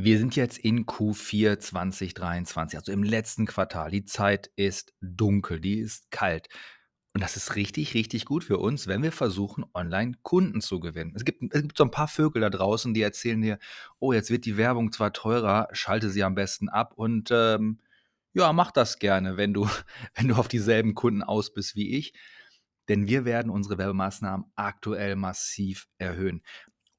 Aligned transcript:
Wir 0.00 0.18
sind 0.18 0.36
jetzt 0.36 0.58
in 0.58 0.86
Q4 0.86 1.58
2023, 1.58 2.78
also 2.78 2.92
im 2.92 3.02
letzten 3.02 3.46
Quartal. 3.46 3.90
Die 3.90 4.04
Zeit 4.04 4.48
ist 4.54 4.94
dunkel, 5.00 5.58
die 5.58 5.80
ist 5.80 6.12
kalt. 6.12 6.46
Und 7.14 7.20
das 7.20 7.36
ist 7.36 7.56
richtig, 7.56 7.94
richtig 7.94 8.24
gut 8.24 8.44
für 8.44 8.58
uns, 8.58 8.86
wenn 8.86 9.02
wir 9.02 9.10
versuchen, 9.10 9.64
online 9.74 10.12
Kunden 10.22 10.60
zu 10.60 10.78
gewinnen. 10.78 11.14
Es 11.16 11.24
gibt, 11.24 11.42
es 11.52 11.62
gibt 11.62 11.76
so 11.76 11.82
ein 11.82 11.90
paar 11.90 12.06
Vögel 12.06 12.42
da 12.42 12.48
draußen, 12.48 12.94
die 12.94 13.02
erzählen 13.02 13.42
dir, 13.42 13.58
oh, 13.98 14.12
jetzt 14.12 14.30
wird 14.30 14.44
die 14.44 14.56
Werbung 14.56 14.92
zwar 14.92 15.12
teurer, 15.12 15.66
schalte 15.72 16.10
sie 16.10 16.22
am 16.22 16.36
besten 16.36 16.68
ab 16.68 16.92
und 16.94 17.30
ähm, 17.32 17.80
ja, 18.34 18.52
mach 18.52 18.70
das 18.70 19.00
gerne, 19.00 19.36
wenn 19.36 19.52
du, 19.52 19.68
wenn 20.14 20.28
du 20.28 20.36
auf 20.36 20.46
dieselben 20.46 20.94
Kunden 20.94 21.24
aus 21.24 21.52
bist 21.52 21.74
wie 21.74 21.96
ich. 21.96 22.12
Denn 22.88 23.08
wir 23.08 23.24
werden 23.24 23.50
unsere 23.50 23.78
Werbemaßnahmen 23.78 24.46
aktuell 24.54 25.16
massiv 25.16 25.88
erhöhen. 25.98 26.42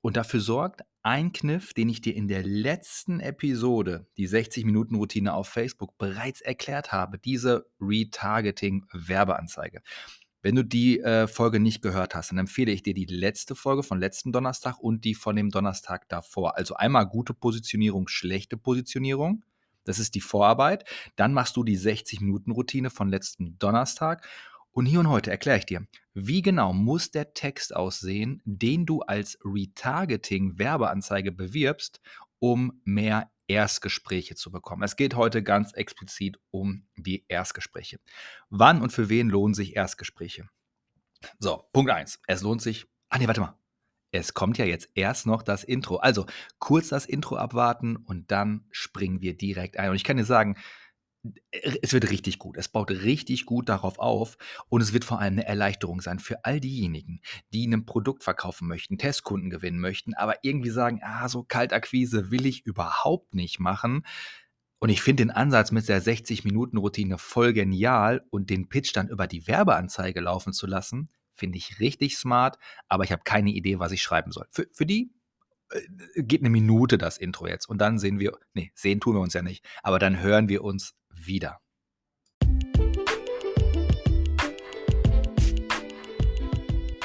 Und 0.02 0.18
dafür 0.18 0.40
sorgt 0.40 0.82
ein 1.02 1.32
Kniff, 1.32 1.74
den 1.74 1.90
ich 1.90 2.02
dir 2.02 2.16
in 2.16 2.28
der 2.28 2.44
letzten 2.44 3.20
Episode, 3.20 4.08
die 4.18 4.28
60-Minuten-Routine 4.28 5.34
auf 5.34 5.48
Facebook, 5.48 5.98
bereits 5.98 6.42
erklärt 6.42 6.92
habe, 6.92 7.18
diese 7.18 7.68
Retargeting-Werbeanzeige. 7.80 9.82
Wenn 10.42 10.56
du 10.56 10.64
die 10.64 11.02
äh, 11.02 11.28
Folge 11.28 11.60
nicht 11.60 11.82
gehört 11.82 12.16
hast, 12.16 12.32
dann 12.32 12.38
empfehle 12.38 12.72
ich 12.72 12.82
dir 12.82 12.94
die 12.94 13.06
letzte 13.06 13.56
Folge 13.56 13.84
von 13.84 14.00
letzten 14.00 14.32
Donnerstag 14.32 14.80
und 14.80 15.04
die 15.04 15.16
von 15.16 15.36
dem 15.36 15.50
Donnerstag 15.50 16.08
davor. 16.08 16.56
Also 16.56 16.76
einmal 16.76 17.08
gute 17.08 17.34
Positionierung, 17.34 18.08
schlechte 18.08 18.56
Positionierung. 18.56 19.44
Das 19.84 20.00
ist 20.00 20.16
die 20.16 20.22
Vorarbeit. 20.22 20.86
Dann 21.18 21.34
machst 21.34 21.58
du 21.58 21.64
die 21.64 21.78
60-Minuten-Routine 21.78 22.90
von 22.90 23.10
letzten 23.10 23.58
Donnerstag 23.60 24.26
und 24.72 24.86
hier 24.86 25.00
und 25.00 25.10
heute 25.10 25.32
erkläre 25.32 25.58
ich 25.60 25.66
dir, 25.66 25.88
wie 26.14 26.42
genau 26.42 26.74
muss 26.74 27.12
der 27.12 27.34
Text 27.34 27.76
aussehen, 27.76 28.42
den 28.46 28.86
du 28.86 29.02
als 29.02 29.38
Retargeting-Werbeanzeige 29.44 31.32
bewirbst, 31.32 32.02
um 32.40 32.82
mehr 32.84 33.32
Erstgespräche 33.48 34.36
zu 34.36 34.52
bekommen. 34.52 34.84
Es 34.84 34.96
geht 34.96 35.16
heute 35.16 35.44
ganz 35.44 35.74
explizit 35.74 36.40
um 36.52 36.88
die 36.96 37.26
Erstgespräche. 37.28 38.00
Wann 38.50 38.82
und 38.82 38.92
für 38.92 39.10
wen 39.10 39.30
lohnen 39.30 39.56
sich 39.56 39.76
Erstgespräche? 39.76 40.48
So, 41.40 41.64
Punkt 41.74 41.92
1. 41.92 42.20
Es 42.28 42.42
lohnt 42.44 42.62
sich. 42.62 42.86
Ah, 43.10 43.18
nee, 43.18 43.28
warte 43.28 43.42
mal. 43.42 43.58
Es 44.12 44.34
kommt 44.34 44.58
ja 44.58 44.66
jetzt 44.66 44.90
erst 44.96 45.28
noch 45.28 45.42
das 45.42 45.64
Intro. 45.64 45.98
Also 45.98 46.26
kurz 46.60 46.90
das 46.90 47.06
Intro 47.06 47.36
abwarten 47.36 47.96
und 47.96 48.32
dann 48.32 48.66
springen 48.72 49.22
wir 49.22 49.36
direkt 49.36 49.78
ein. 49.78 49.90
Und 49.90 49.96
ich 49.96 50.04
kann 50.04 50.18
dir 50.18 50.26
sagen, 50.26 50.56
es 51.52 51.94
wird 51.94 52.10
richtig 52.10 52.40
gut. 52.40 52.58
Es 52.58 52.70
baut 52.70 52.92
richtig 52.92 53.46
gut 53.46 53.70
darauf 53.70 54.00
auf 54.00 54.38
und 54.70 54.82
es 54.82 54.94
wird 54.94 55.04
vor 55.04 55.20
allem 55.20 55.34
eine 55.34 55.46
Erleichterung 55.46 56.02
sein 56.02 56.20
für 56.20 56.46
all 56.46 56.60
diejenigen, 56.60 57.22
die 57.54 57.68
ein 57.68 57.86
Produkt 57.86 58.24
verkaufen 58.24 58.68
möchten, 58.68 58.98
Testkunden 58.98 59.50
gewinnen 59.50 59.80
möchten, 59.80 60.14
aber 60.14 60.36
irgendwie 60.44 60.70
sagen, 60.70 61.02
ah, 61.04 61.28
so 61.28 61.44
Kaltakquise 61.44 62.32
will 62.32 62.46
ich 62.46 62.66
überhaupt 62.66 63.36
nicht 63.36 63.60
machen. 63.60 64.06
Und 64.80 64.90
ich 64.90 65.02
finde 65.02 65.24
den 65.24 65.32
Ansatz 65.32 65.72
mit 65.72 65.90
der 65.90 66.02
60-Minuten-Routine 66.02 67.18
voll 67.18 67.52
genial 67.52 68.26
und 68.30 68.50
den 68.50 68.70
Pitch 68.70 68.96
dann 68.96 69.10
über 69.10 69.28
die 69.28 69.46
Werbeanzeige 69.46 70.22
laufen 70.22 70.54
zu 70.54 70.68
lassen, 70.68 71.10
finde 71.36 71.58
ich 71.58 71.82
richtig 71.82 72.18
smart, 72.18 72.58
aber 72.88 73.04
ich 73.04 73.12
habe 73.12 73.24
keine 73.26 73.52
Idee, 73.52 73.80
was 73.80 73.92
ich 73.92 74.02
schreiben 74.02 74.32
soll. 74.32 74.46
Für, 74.52 74.68
für 74.72 74.86
die 74.86 75.12
äh, 75.72 76.24
geht 76.24 76.42
eine 76.42 76.50
Minute 76.50 76.98
das 76.98 77.18
Intro 77.18 77.48
jetzt 77.48 77.68
und 77.68 77.80
dann 77.80 78.00
sehen 78.00 78.20
wir, 78.20 78.38
nee, 78.54 78.72
sehen 78.74 79.02
tun 79.02 79.16
wir 79.16 79.22
uns 79.22 79.34
ja 79.34 79.42
nicht, 79.42 79.66
aber 79.84 80.00
dann 80.00 80.22
hören 80.22 80.48
wir 80.48 80.64
uns 80.64 80.96
wieder. 81.26 81.60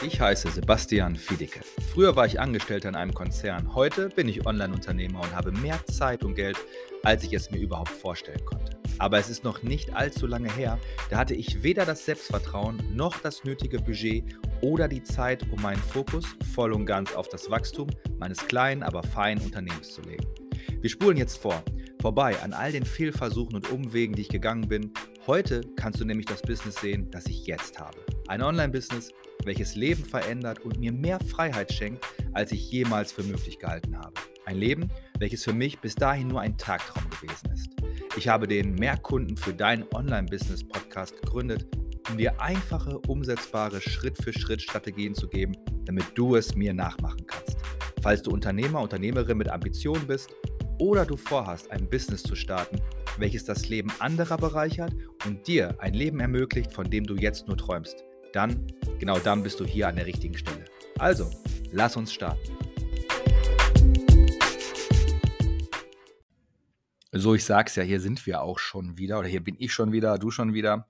Ich 0.07 0.21
heiße 0.21 0.51
Sebastian 0.51 1.17
Fiedicke. 1.17 1.61
Früher 1.91 2.15
war 2.15 2.27
ich 2.27 2.39
Angestellter 2.39 2.91
in 2.91 2.95
einem 2.95 3.15
Konzern. 3.15 3.75
Heute 3.75 4.11
bin 4.11 4.29
ich 4.29 4.47
Online-Unternehmer 4.47 5.23
und 5.23 5.35
habe 5.35 5.51
mehr 5.51 5.85
Zeit 5.87 6.25
und 6.25 6.35
Geld, 6.35 6.59
als 7.03 7.25
ich 7.25 7.33
es 7.33 7.51
mir 7.51 7.59
überhaupt 7.59 7.89
vorstellen 7.89 8.45
konnte. 8.45 8.79
Aber 8.99 9.19
es 9.19 9.31
ist 9.31 9.45
noch 9.45 9.63
nicht 9.63 9.95
allzu 9.95 10.27
lange 10.27 10.53
her, 10.53 10.79
da 11.09 11.17
hatte 11.17 11.35
ich 11.35 11.63
weder 11.63 11.87
das 11.87 12.05
Selbstvertrauen 12.05 12.83
noch 12.95 13.19
das 13.21 13.45
nötige 13.45 13.79
Budget 13.79 14.25
oder 14.61 14.89
die 14.89 15.03
Zeit, 15.03 15.51
um 15.51 15.63
meinen 15.63 15.83
Fokus 15.83 16.27
voll 16.55 16.73
und 16.73 16.87
ganz 16.87 17.15
auf 17.15 17.29
das 17.29 17.51
Wachstum 17.51 17.89
meines 18.19 18.47
kleinen, 18.47 18.83
aber 18.83 19.03
feinen 19.03 19.43
Unternehmens 19.43 19.95
zu 19.95 20.03
legen. 20.03 20.27
Wir 20.81 20.91
spulen 20.91 21.17
jetzt 21.17 21.39
vor. 21.39 21.65
Vorbei 22.05 22.39
an 22.43 22.53
all 22.53 22.71
den 22.71 22.85
Fehlversuchen 22.85 23.55
und 23.55 23.71
Umwegen, 23.71 24.15
die 24.15 24.21
ich 24.21 24.29
gegangen 24.29 24.69
bin. 24.69 24.93
Heute 25.27 25.63
kannst 25.75 26.03
du 26.03 26.05
nämlich 26.05 26.27
das 26.27 26.43
Business 26.43 26.75
sehen, 26.75 27.11
das 27.11 27.25
ich 27.25 27.47
jetzt 27.47 27.81
habe. 27.81 27.97
Ein 28.29 28.43
Online-Business, 28.43 29.11
welches 29.45 29.75
Leben 29.75 30.05
verändert 30.05 30.59
und 30.67 30.79
mir 30.79 30.93
mehr 30.93 31.19
Freiheit 31.19 31.73
schenkt, 31.73 32.05
als 32.35 32.53
ich 32.53 32.71
jemals 32.71 33.11
für 33.11 33.23
möglich 33.23 33.59
gehalten 33.59 33.97
habe. 33.97 34.13
Ein 34.45 34.59
Leben, 34.59 34.91
welches 35.19 35.45
für 35.45 35.55
mich 35.55 35.79
bis 35.79 35.95
dahin 35.95 36.29
nur 36.29 36.43
ein 36.43 36.59
Tagtraum 36.59 37.09
gewesen 37.09 37.51
ist. 37.55 37.71
Ich 38.19 38.29
habe 38.29 38.47
den 38.47 38.75
Mehrkunden 38.75 39.39
für 39.39 39.55
dein 39.55 39.91
Online-Business-Podcast 39.95 41.23
gegründet, 41.23 41.67
um 42.11 42.19
dir 42.19 42.39
einfache, 42.39 42.99
umsetzbare 43.09 43.81
Schritt-für-Schritt-Strategien 43.81 45.15
zu 45.15 45.27
geben, 45.27 45.57
damit 45.87 46.05
du 46.15 46.37
es 46.37 46.55
mir 46.55 46.75
nachmachen 46.75 47.27
kannst. 47.27 47.57
Falls 48.03 48.21
du 48.21 48.31
Unternehmer, 48.31 48.83
Unternehmerin 48.83 49.39
mit 49.39 49.49
Ambitionen 49.49 50.07
bist 50.07 50.35
oder 50.79 51.07
du 51.07 51.17
vorhast, 51.17 51.71
ein 51.71 51.89
Business 51.89 52.23
zu 52.23 52.35
starten, 52.35 52.81
welches 53.19 53.45
das 53.45 53.69
Leben 53.69 53.93
anderer 53.99 54.37
bereichert 54.37 54.93
und 55.25 55.47
dir 55.47 55.77
ein 55.81 55.95
Leben 55.95 56.21
ermöglicht, 56.21 56.73
von 56.73 56.91
dem 56.91 57.07
du 57.07 57.17
jetzt 57.17 57.47
nur 57.47 57.57
träumst, 57.57 58.05
dann, 58.33 58.67
genau 58.99 59.19
dann 59.19 59.43
bist 59.43 59.61
du 59.61 59.65
hier 59.65 59.89
an 59.89 59.97
der 59.97 60.07
richtigen 60.07 60.37
Stelle. 60.37 60.65
Also, 60.99 61.31
lass 61.71 61.97
uns 61.97 62.13
starten. 62.13 62.53
So, 67.13 67.35
ich 67.35 67.45
sag's 67.45 67.77
ja, 67.77 67.85
hier 67.85 68.01
sind 68.01 68.27
wir 68.27 68.43
auch 68.43 68.59
schon 68.59 68.99
wieder, 68.99 69.21
oder 69.21 69.29
hier 69.29 69.45
bin 69.45 69.55
ich 69.59 69.73
schon 69.73 69.93
wieder, 69.93 70.19
du 70.19 70.33
schon 70.33 70.53
wieder. 70.53 70.89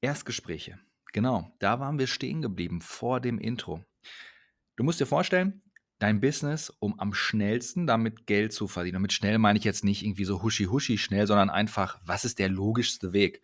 Erstgespräche. 0.00 0.78
Genau, 1.12 1.50
da 1.58 1.80
waren 1.80 1.98
wir 1.98 2.06
stehen 2.06 2.42
geblieben 2.42 2.80
vor 2.80 3.20
dem 3.20 3.38
Intro. 3.38 3.84
Du 4.76 4.84
musst 4.84 5.00
dir 5.00 5.06
vorstellen, 5.06 5.62
dein 5.98 6.20
Business, 6.20 6.70
um 6.78 6.98
am 6.98 7.14
schnellsten 7.14 7.86
damit 7.86 8.26
Geld 8.26 8.52
zu 8.52 8.68
verdienen. 8.68 8.96
Und 8.96 9.02
mit 9.02 9.12
schnell 9.12 9.38
meine 9.38 9.58
ich 9.58 9.64
jetzt 9.64 9.84
nicht 9.84 10.02
irgendwie 10.02 10.24
so 10.24 10.42
huschi-huschi 10.42 10.98
schnell, 10.98 11.26
sondern 11.26 11.50
einfach, 11.50 11.98
was 12.04 12.24
ist 12.24 12.38
der 12.38 12.48
logischste 12.48 13.12
Weg? 13.12 13.42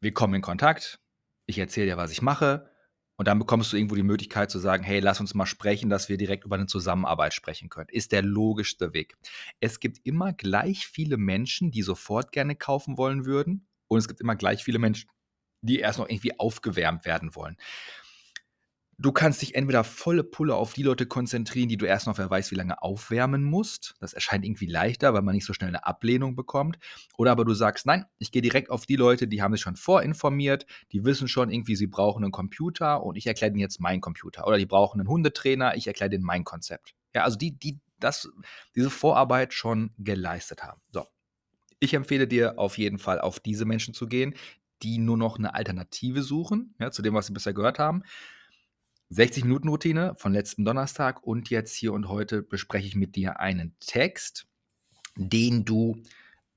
Wir 0.00 0.12
kommen 0.12 0.34
in 0.34 0.42
Kontakt, 0.42 1.00
ich 1.46 1.58
erzähle 1.58 1.86
dir, 1.86 1.96
was 1.96 2.10
ich 2.10 2.22
mache, 2.22 2.70
und 3.18 3.28
dann 3.28 3.38
bekommst 3.38 3.72
du 3.72 3.78
irgendwo 3.78 3.94
die 3.94 4.02
Möglichkeit 4.02 4.50
zu 4.50 4.58
sagen, 4.58 4.84
hey, 4.84 5.00
lass 5.00 5.20
uns 5.20 5.32
mal 5.32 5.46
sprechen, 5.46 5.88
dass 5.88 6.10
wir 6.10 6.18
direkt 6.18 6.44
über 6.44 6.56
eine 6.56 6.66
Zusammenarbeit 6.66 7.32
sprechen 7.32 7.70
können. 7.70 7.88
Ist 7.88 8.12
der 8.12 8.20
logischste 8.20 8.92
Weg. 8.92 9.16
Es 9.58 9.80
gibt 9.80 10.00
immer 10.04 10.34
gleich 10.34 10.86
viele 10.86 11.16
Menschen, 11.16 11.70
die 11.70 11.80
sofort 11.80 12.30
gerne 12.30 12.56
kaufen 12.56 12.98
wollen 12.98 13.24
würden. 13.24 13.66
Und 13.88 13.98
es 13.98 14.08
gibt 14.08 14.20
immer 14.20 14.36
gleich 14.36 14.62
viele 14.62 14.78
Menschen, 14.78 15.08
die 15.62 15.78
erst 15.78 15.98
noch 15.98 16.10
irgendwie 16.10 16.38
aufgewärmt 16.38 17.06
werden 17.06 17.34
wollen 17.34 17.56
du 18.98 19.12
kannst 19.12 19.42
dich 19.42 19.54
entweder 19.54 19.84
volle 19.84 20.24
Pulle 20.24 20.54
auf 20.54 20.72
die 20.72 20.82
Leute 20.82 21.06
konzentrieren, 21.06 21.68
die 21.68 21.76
du 21.76 21.86
erst 21.86 22.06
noch, 22.06 22.18
wer 22.18 22.30
weiß, 22.30 22.50
wie 22.50 22.54
lange 22.54 22.82
aufwärmen 22.82 23.44
musst. 23.44 23.94
Das 24.00 24.12
erscheint 24.12 24.44
irgendwie 24.44 24.66
leichter, 24.66 25.12
weil 25.14 25.22
man 25.22 25.34
nicht 25.34 25.44
so 25.44 25.52
schnell 25.52 25.68
eine 25.68 25.86
Ablehnung 25.86 26.34
bekommt. 26.34 26.78
Oder 27.16 27.32
aber 27.32 27.44
du 27.44 27.54
sagst, 27.54 27.86
nein, 27.86 28.06
ich 28.18 28.32
gehe 28.32 28.42
direkt 28.42 28.70
auf 28.70 28.86
die 28.86 28.96
Leute, 28.96 29.28
die 29.28 29.42
haben 29.42 29.52
sich 29.52 29.60
schon 29.60 29.76
vorinformiert, 29.76 30.66
die 30.92 31.04
wissen 31.04 31.28
schon 31.28 31.50
irgendwie, 31.50 31.76
sie 31.76 31.86
brauchen 31.86 32.24
einen 32.24 32.32
Computer 32.32 33.02
und 33.02 33.16
ich 33.16 33.26
erkläre 33.26 33.52
denen 33.52 33.60
jetzt 33.60 33.80
meinen 33.80 34.00
Computer. 34.00 34.46
Oder 34.46 34.58
die 34.58 34.66
brauchen 34.66 35.00
einen 35.00 35.08
Hundetrainer, 35.08 35.76
ich 35.76 35.86
erkläre 35.86 36.10
denen 36.10 36.24
mein 36.24 36.44
Konzept. 36.44 36.94
Ja, 37.14 37.24
also 37.24 37.36
die, 37.36 37.52
die 37.58 37.80
das, 37.98 38.28
diese 38.74 38.90
Vorarbeit 38.90 39.54
schon 39.54 39.90
geleistet 39.98 40.62
haben. 40.62 40.80
So. 40.90 41.06
Ich 41.78 41.94
empfehle 41.94 42.26
dir 42.26 42.58
auf 42.58 42.78
jeden 42.78 42.98
Fall 42.98 43.20
auf 43.20 43.40
diese 43.40 43.64
Menschen 43.64 43.94
zu 43.94 44.06
gehen, 44.06 44.34
die 44.82 44.98
nur 44.98 45.16
noch 45.16 45.38
eine 45.38 45.54
Alternative 45.54 46.22
suchen, 46.22 46.74
ja, 46.78 46.90
zu 46.90 47.02
dem, 47.02 47.14
was 47.14 47.26
sie 47.26 47.32
bisher 47.32 47.54
gehört 47.54 47.78
haben. 47.78 48.02
60-Minuten-Routine 49.10 50.14
von 50.18 50.32
letzten 50.32 50.64
Donnerstag 50.64 51.22
und 51.22 51.50
jetzt 51.50 51.74
hier 51.74 51.92
und 51.92 52.08
heute 52.08 52.42
bespreche 52.42 52.86
ich 52.86 52.96
mit 52.96 53.16
dir 53.16 53.40
einen 53.40 53.76
Text, 53.78 54.46
den 55.16 55.64
du, 55.64 56.02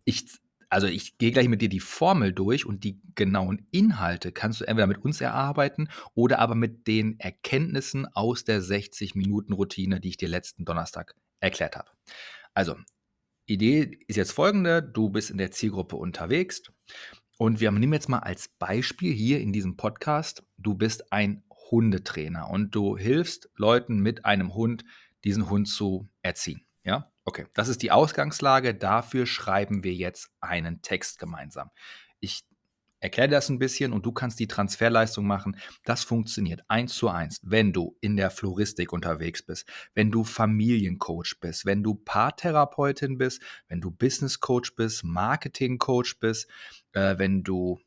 ich, 0.03 0.25
also 0.69 0.87
ich 0.87 1.17
gehe 1.17 1.31
gleich 1.31 1.47
mit 1.47 1.61
dir 1.61 1.69
die 1.69 1.79
Formel 1.79 2.33
durch 2.33 2.65
und 2.65 2.83
die 2.83 2.99
genauen 3.15 3.67
Inhalte 3.71 4.31
kannst 4.31 4.61
du 4.61 4.65
entweder 4.65 4.87
mit 4.87 5.03
uns 5.03 5.21
erarbeiten 5.21 5.89
oder 6.15 6.39
aber 6.39 6.55
mit 6.55 6.87
den 6.87 7.19
Erkenntnissen 7.19 8.07
aus 8.07 8.43
der 8.43 8.61
60-Minuten-Routine, 8.61 9.99
die 9.99 10.09
ich 10.09 10.17
dir 10.17 10.29
letzten 10.29 10.65
Donnerstag 10.65 11.15
erklärt 11.39 11.75
habe. 11.75 11.91
Also, 12.53 12.75
Idee 13.45 13.99
ist 14.07 14.15
jetzt 14.15 14.31
folgende: 14.31 14.83
Du 14.83 15.09
bist 15.09 15.31
in 15.31 15.37
der 15.37 15.51
Zielgruppe 15.51 15.95
unterwegs 15.95 16.61
und 17.37 17.61
wir 17.61 17.71
nehmen 17.71 17.93
jetzt 17.93 18.09
mal 18.09 18.19
als 18.19 18.47
Beispiel 18.47 19.13
hier 19.13 19.39
in 19.39 19.53
diesem 19.53 19.77
Podcast, 19.77 20.43
du 20.57 20.75
bist 20.75 21.13
ein 21.13 21.43
Hundetrainer 21.71 22.49
und 22.49 22.75
du 22.75 22.97
hilfst 22.97 23.49
Leuten 23.55 23.99
mit 23.99 24.25
einem 24.25 24.53
Hund, 24.53 24.83
diesen 25.23 25.49
Hund 25.49 25.67
zu 25.67 26.09
erziehen. 26.21 26.65
Ja, 26.83 27.11
okay, 27.25 27.45
das 27.53 27.67
ist 27.67 27.81
die 27.81 27.91
Ausgangslage. 27.91 28.73
Dafür 28.73 29.25
schreiben 29.25 29.83
wir 29.83 29.93
jetzt 29.93 30.31
einen 30.39 30.81
Text 30.81 31.19
gemeinsam. 31.19 31.69
Ich 32.19 32.43
erkläre 32.99 33.29
das 33.29 33.49
ein 33.49 33.59
bisschen 33.59 33.93
und 33.93 34.05
du 34.05 34.11
kannst 34.11 34.39
die 34.39 34.47
Transferleistung 34.47 35.25
machen. 35.25 35.57
Das 35.83 36.03
funktioniert 36.03 36.63
eins 36.67 36.95
zu 36.95 37.09
eins, 37.09 37.39
wenn 37.43 37.73
du 37.73 37.97
in 38.01 38.17
der 38.17 38.29
Floristik 38.29 38.91
unterwegs 38.93 39.43
bist, 39.43 39.65
wenn 39.93 40.11
du 40.11 40.23
Familiencoach 40.23 41.39
bist, 41.39 41.65
wenn 41.65 41.83
du 41.83 41.95
Paartherapeutin 41.95 43.17
bist, 43.17 43.41
wenn 43.67 43.81
du 43.81 43.91
Business 43.91 44.39
Coach 44.39 44.75
bist, 44.75 45.03
Marketing 45.03 45.77
Coach 45.77 46.19
bist, 46.19 46.49
äh, 46.93 47.17
wenn 47.17 47.43
du 47.43 47.79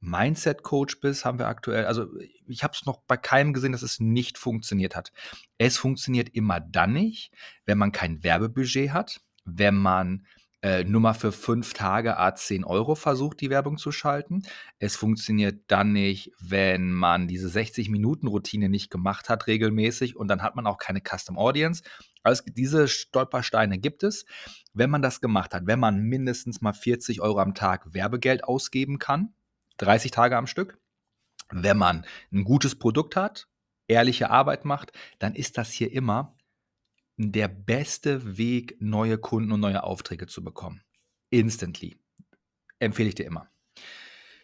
Mindset 0.00 0.62
Coach 0.62 1.00
bist, 1.00 1.24
haben 1.24 1.38
wir 1.38 1.48
aktuell. 1.48 1.86
Also 1.86 2.06
ich 2.46 2.62
habe 2.62 2.74
es 2.74 2.86
noch 2.86 3.00
bei 3.06 3.16
keinem 3.16 3.52
gesehen, 3.52 3.72
dass 3.72 3.82
es 3.82 4.00
nicht 4.00 4.38
funktioniert 4.38 4.94
hat. 4.94 5.12
Es 5.58 5.76
funktioniert 5.76 6.28
immer 6.30 6.60
dann 6.60 6.92
nicht, 6.92 7.32
wenn 7.66 7.78
man 7.78 7.92
kein 7.92 8.22
Werbebudget 8.22 8.92
hat, 8.92 9.20
wenn 9.44 9.74
man 9.74 10.26
äh, 10.60 10.82
nur 10.82 11.00
mal 11.00 11.14
für 11.14 11.30
fünf 11.30 11.72
Tage 11.72 12.18
a 12.18 12.34
10 12.34 12.64
Euro 12.64 12.96
versucht, 12.96 13.40
die 13.40 13.50
Werbung 13.50 13.78
zu 13.78 13.92
schalten. 13.92 14.42
Es 14.80 14.96
funktioniert 14.96 15.62
dann 15.68 15.92
nicht, 15.92 16.32
wenn 16.40 16.90
man 16.90 17.28
diese 17.28 17.48
60-Minuten-Routine 17.48 18.68
nicht 18.68 18.90
gemacht 18.90 19.28
hat 19.28 19.46
regelmäßig 19.46 20.16
und 20.16 20.28
dann 20.28 20.42
hat 20.42 20.56
man 20.56 20.66
auch 20.66 20.78
keine 20.78 21.00
Custom 21.00 21.38
Audience. 21.38 21.84
Also 22.24 22.42
diese 22.46 22.88
Stolpersteine 22.88 23.78
gibt 23.78 24.02
es. 24.02 24.26
Wenn 24.74 24.90
man 24.90 25.02
das 25.02 25.20
gemacht 25.20 25.54
hat, 25.54 25.66
wenn 25.66 25.78
man 25.78 26.00
mindestens 26.00 26.60
mal 26.60 26.72
40 26.72 27.20
Euro 27.20 27.38
am 27.38 27.54
Tag 27.54 27.94
Werbegeld 27.94 28.42
ausgeben 28.42 28.98
kann, 28.98 29.34
30 29.78 30.10
Tage 30.10 30.36
am 30.36 30.46
Stück. 30.46 30.78
Wenn 31.50 31.78
man 31.78 32.06
ein 32.32 32.44
gutes 32.44 32.78
Produkt 32.78 33.16
hat, 33.16 33.48
ehrliche 33.86 34.30
Arbeit 34.30 34.64
macht, 34.64 34.92
dann 35.18 35.34
ist 35.34 35.56
das 35.56 35.72
hier 35.72 35.92
immer 35.92 36.36
der 37.16 37.48
beste 37.48 38.36
Weg, 38.36 38.76
neue 38.80 39.18
Kunden 39.18 39.50
und 39.52 39.60
neue 39.60 39.82
Aufträge 39.82 40.26
zu 40.26 40.44
bekommen. 40.44 40.82
Instantly. 41.30 41.98
Empfehle 42.78 43.08
ich 43.08 43.16
dir 43.16 43.26
immer 43.26 43.50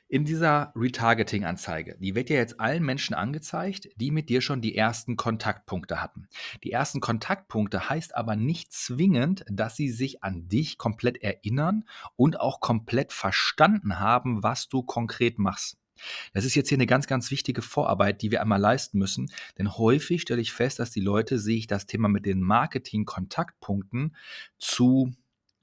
in 0.09 0.25
dieser 0.25 0.73
Retargeting-Anzeige, 0.77 1.97
die 1.99 2.15
wird 2.15 2.31
ja 2.31 2.37
jetzt 2.37 2.61
allen 2.61 2.85
Menschen 2.85 3.15
angezeigt, 3.15 3.89
die 3.97 4.11
mit 4.11 4.29
dir 4.29 4.41
schon 4.41 4.61
die 4.61 4.77
ersten 4.77 5.17
Kontaktpunkte 5.17 6.01
hatten. 6.03 6.29
Die 6.63 6.73
ersten 6.73 7.01
Kontaktpunkte 7.01 7.89
heißt 7.89 8.15
aber 8.15 8.37
nicht 8.37 8.73
zwingend, 8.73 9.45
dass 9.49 9.77
sie 9.77 9.91
sich 9.91 10.23
an 10.23 10.49
dich 10.49 10.79
komplett 10.79 11.23
erinnern 11.23 11.85
und 12.17 12.39
auch 12.39 12.61
komplett 12.61 13.13
verstanden 13.13 13.99
haben, 13.99 14.43
was 14.43 14.69
du 14.69 14.83
konkret 14.83 15.39
machst. 15.39 15.79
Das 16.33 16.45
ist 16.45 16.55
jetzt 16.55 16.69
hier 16.69 16.77
eine 16.77 16.87
ganz, 16.87 17.07
ganz 17.07 17.31
wichtige 17.31 17.63
Vorarbeit, 17.63 18.23
die 18.23 18.31
wir 18.31 18.41
einmal 18.41 18.61
leisten 18.61 18.99
müssen, 18.99 19.31
denn 19.59 19.77
häufig 19.77 20.23
stelle 20.23 20.41
ich 20.41 20.53
fest, 20.53 20.79
dass 20.79 20.91
die 20.91 21.01
Leute 21.01 21.39
sich 21.39 21.67
das 21.67 21.87
Thema 21.87 22.09
mit 22.09 22.27
den 22.27 22.41
Marketing-Kontaktpunkten 22.41 24.15
zu 24.59 25.15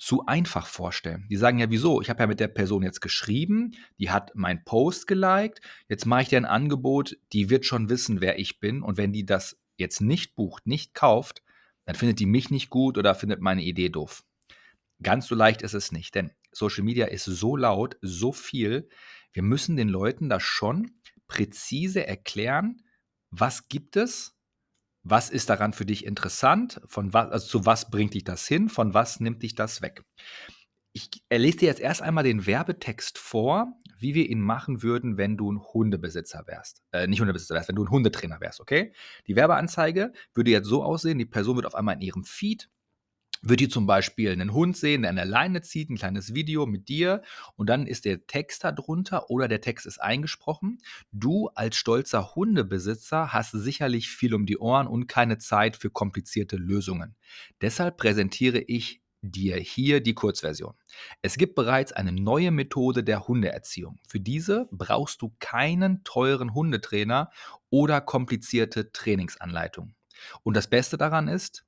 zu 0.01 0.25
einfach 0.25 0.65
vorstellen. 0.65 1.27
Die 1.29 1.37
sagen 1.37 1.59
ja, 1.59 1.69
wieso? 1.69 2.01
Ich 2.01 2.09
habe 2.09 2.21
ja 2.21 2.27
mit 2.27 2.39
der 2.39 2.47
Person 2.47 2.81
jetzt 2.81 3.01
geschrieben, 3.01 3.75
die 3.99 4.09
hat 4.09 4.31
mein 4.33 4.63
Post 4.63 5.05
geliked, 5.05 5.61
jetzt 5.89 6.07
mache 6.07 6.23
ich 6.23 6.29
dir 6.29 6.37
ein 6.37 6.45
Angebot, 6.45 7.17
die 7.33 7.51
wird 7.51 7.67
schon 7.67 7.87
wissen, 7.87 8.19
wer 8.19 8.39
ich 8.39 8.59
bin 8.59 8.81
und 8.81 8.97
wenn 8.97 9.13
die 9.13 9.27
das 9.27 9.61
jetzt 9.77 10.01
nicht 10.01 10.33
bucht, 10.33 10.65
nicht 10.65 10.95
kauft, 10.95 11.43
dann 11.85 11.93
findet 11.93 12.19
die 12.19 12.25
mich 12.25 12.49
nicht 12.49 12.71
gut 12.71 12.97
oder 12.97 13.13
findet 13.13 13.41
meine 13.41 13.61
Idee 13.61 13.89
doof. 13.89 14.23
Ganz 15.03 15.27
so 15.27 15.35
leicht 15.35 15.61
ist 15.61 15.75
es 15.75 15.91
nicht, 15.91 16.15
denn 16.15 16.31
Social 16.51 16.83
Media 16.83 17.05
ist 17.05 17.25
so 17.25 17.55
laut, 17.55 17.97
so 18.01 18.31
viel, 18.31 18.89
wir 19.33 19.43
müssen 19.43 19.77
den 19.77 19.87
Leuten 19.87 20.29
das 20.29 20.41
schon 20.41 20.93
präzise 21.27 22.07
erklären, 22.07 22.81
was 23.29 23.67
gibt 23.67 23.97
es, 23.97 24.35
was 25.03 25.29
ist 25.29 25.49
daran 25.49 25.73
für 25.73 25.85
dich 25.85 26.05
interessant? 26.05 26.81
Von 26.85 27.13
was, 27.13 27.31
also 27.31 27.47
zu 27.47 27.65
was 27.65 27.89
bringt 27.89 28.13
dich 28.13 28.23
das 28.23 28.47
hin? 28.47 28.69
Von 28.69 28.93
was 28.93 29.19
nimmt 29.19 29.43
dich 29.43 29.55
das 29.55 29.81
weg? 29.81 30.03
Ich 30.93 31.09
lese 31.31 31.59
dir 31.59 31.67
jetzt 31.67 31.79
erst 31.79 32.01
einmal 32.01 32.25
den 32.25 32.45
Werbetext 32.45 33.17
vor, 33.17 33.79
wie 33.97 34.13
wir 34.13 34.29
ihn 34.29 34.41
machen 34.41 34.83
würden, 34.83 35.17
wenn 35.17 35.37
du 35.37 35.51
ein 35.51 35.61
Hundebesitzer 35.61 36.43
wärst. 36.47 36.83
Äh, 36.91 37.07
nicht 37.07 37.21
Hundebesitzer 37.21 37.55
wärst, 37.55 37.69
wenn 37.69 37.77
du 37.77 37.85
ein 37.85 37.89
Hundetrainer 37.89 38.41
wärst, 38.41 38.59
okay? 38.59 38.93
Die 39.27 39.35
Werbeanzeige 39.35 40.11
würde 40.33 40.51
jetzt 40.51 40.67
so 40.67 40.83
aussehen, 40.83 41.17
die 41.17 41.25
Person 41.25 41.55
wird 41.55 41.65
auf 41.65 41.75
einmal 41.75 41.95
in 41.95 42.01
ihrem 42.01 42.23
Feed 42.25 42.69
wird 43.41 43.61
ihr 43.61 43.69
zum 43.69 43.87
Beispiel 43.87 44.31
einen 44.31 44.53
Hund 44.53 44.77
sehen, 44.77 45.01
der 45.01 45.09
an 45.09 45.15
der 45.15 45.25
Leine 45.25 45.61
zieht, 45.61 45.89
ein 45.89 45.97
kleines 45.97 46.33
Video 46.33 46.65
mit 46.65 46.89
dir 46.89 47.23
und 47.55 47.69
dann 47.69 47.87
ist 47.87 48.05
der 48.05 48.27
Text 48.27 48.63
da 48.63 48.71
drunter 48.71 49.29
oder 49.29 49.47
der 49.47 49.61
Text 49.61 49.85
ist 49.85 49.99
eingesprochen. 49.99 50.79
Du 51.11 51.49
als 51.55 51.75
stolzer 51.75 52.35
Hundebesitzer 52.35 53.33
hast 53.33 53.51
sicherlich 53.51 54.09
viel 54.09 54.33
um 54.33 54.45
die 54.45 54.57
Ohren 54.57 54.87
und 54.87 55.07
keine 55.07 55.37
Zeit 55.39 55.75
für 55.75 55.89
komplizierte 55.89 56.57
Lösungen. 56.57 57.15
Deshalb 57.61 57.97
präsentiere 57.97 58.59
ich 58.59 59.01
dir 59.21 59.57
hier 59.57 60.01
die 60.01 60.15
Kurzversion. 60.15 60.73
Es 61.21 61.37
gibt 61.37 61.55
bereits 61.55 61.91
eine 61.91 62.11
neue 62.11 62.51
Methode 62.51 63.03
der 63.03 63.27
Hundeerziehung. 63.27 63.99
Für 64.07 64.19
diese 64.19 64.67
brauchst 64.71 65.21
du 65.21 65.35
keinen 65.39 66.03
teuren 66.03 66.53
Hundetrainer 66.53 67.29
oder 67.69 68.01
komplizierte 68.01 68.91
Trainingsanleitungen. 68.91 69.95
Und 70.43 70.55
das 70.55 70.69
Beste 70.69 70.97
daran 70.97 71.27
ist, 71.27 71.65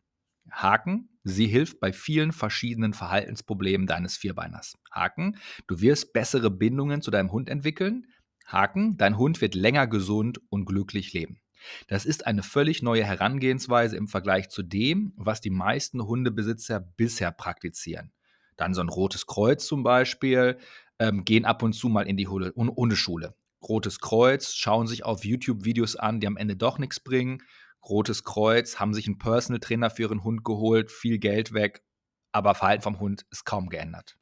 Haken, 0.52 1.10
sie 1.24 1.48
hilft 1.48 1.80
bei 1.80 1.94
vielen 1.94 2.32
verschiedenen 2.32 2.94
Verhaltensproblemen 2.94 3.88
deines 3.88 4.18
Vierbeiners. 4.18 4.78
Haken, 4.92 5.38
du 5.68 5.82
wirst 5.82 6.14
bessere 6.14 6.52
Bindungen 6.52 7.02
zu 7.02 7.12
deinem 7.12 7.32
Hund 7.32 7.50
entwickeln. 7.50 8.08
Haken, 8.46 8.98
dein 8.98 9.18
Hund 9.18 9.42
wird 9.42 9.56
länger 9.56 9.88
gesund 9.88 10.40
und 10.50 10.66
glücklich 10.66 11.14
leben. 11.14 11.40
Das 11.88 12.06
ist 12.06 12.28
eine 12.28 12.44
völlig 12.44 12.82
neue 12.82 13.06
Herangehensweise 13.06 13.96
im 13.96 14.08
Vergleich 14.08 14.50
zu 14.50 14.64
dem, 14.64 15.14
was 15.16 15.40
die 15.40 15.50
meisten 15.50 16.06
Hundebesitzer 16.06 16.80
bisher 16.80 17.32
praktizieren. 17.32 18.12
Dann 18.58 18.74
so 18.74 18.82
ein 18.82 18.90
rotes 18.90 19.26
Kreuz 19.26 19.66
zum 19.66 19.84
Beispiel, 19.84 20.58
ähm, 21.00 21.26
gehen 21.26 21.46
ab 21.46 21.64
und 21.64 21.74
zu 21.74 21.90
mal 21.90 22.08
in 22.08 22.18
die 22.18 22.28
Hundeschule. 22.28 23.36
Rotes 23.62 24.00
Kreuz, 24.00 24.54
schauen 24.54 24.88
sich 24.88 25.06
auf 25.06 25.24
YouTube-Videos 25.24 25.96
an, 25.96 26.20
die 26.20 26.28
am 26.28 26.38
Ende 26.38 26.58
doch 26.58 26.80
nichts 26.80 27.00
bringen 27.00 27.42
Rotes 27.88 28.24
Kreuz, 28.24 28.80
haben 28.80 28.94
sich 28.94 29.08
einen 29.08 29.18
Personal 29.18 29.60
Trainer 29.60 29.90
für 29.90 30.04
ihren 30.04 30.24
Hund 30.24 30.44
geholt, 30.44 30.92
viel 30.92 31.20
Geld 31.20 31.54
weg, 31.54 31.84
aber 32.32 32.56
Verhalten 32.56 32.84
vom 32.84 33.00
Hund 33.00 33.26
ist 33.30 33.46
kaum 33.46 33.70
geändert. 33.70 34.18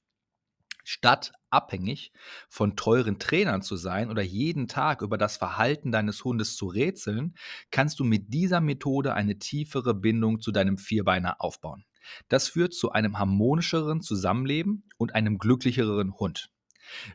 Statt 0.84 1.32
abhängig 1.52 2.12
von 2.50 2.76
teuren 2.76 3.20
Trainern 3.20 3.62
zu 3.62 3.76
sein 3.76 4.10
oder 4.10 4.24
jeden 4.24 4.68
Tag 4.68 5.02
über 5.02 5.18
das 5.18 5.38
Verhalten 5.38 5.92
deines 5.92 6.24
Hundes 6.24 6.56
zu 6.56 6.68
rätseln, 6.68 7.36
kannst 7.70 8.00
du 8.00 8.04
mit 8.04 8.34
dieser 8.34 8.62
Methode 8.62 9.14
eine 9.14 9.38
tiefere 9.38 9.94
Bindung 9.94 10.40
zu 10.40 10.52
deinem 10.52 10.78
Vierbeiner 10.78 11.40
aufbauen. 11.40 11.86
Das 12.30 12.50
führt 12.50 12.74
zu 12.74 12.92
einem 12.92 13.20
harmonischeren 13.20 14.02
Zusammenleben 14.02 14.90
und 14.98 15.14
einem 15.14 15.38
glücklicheren 15.38 16.18
Hund. 16.18 16.50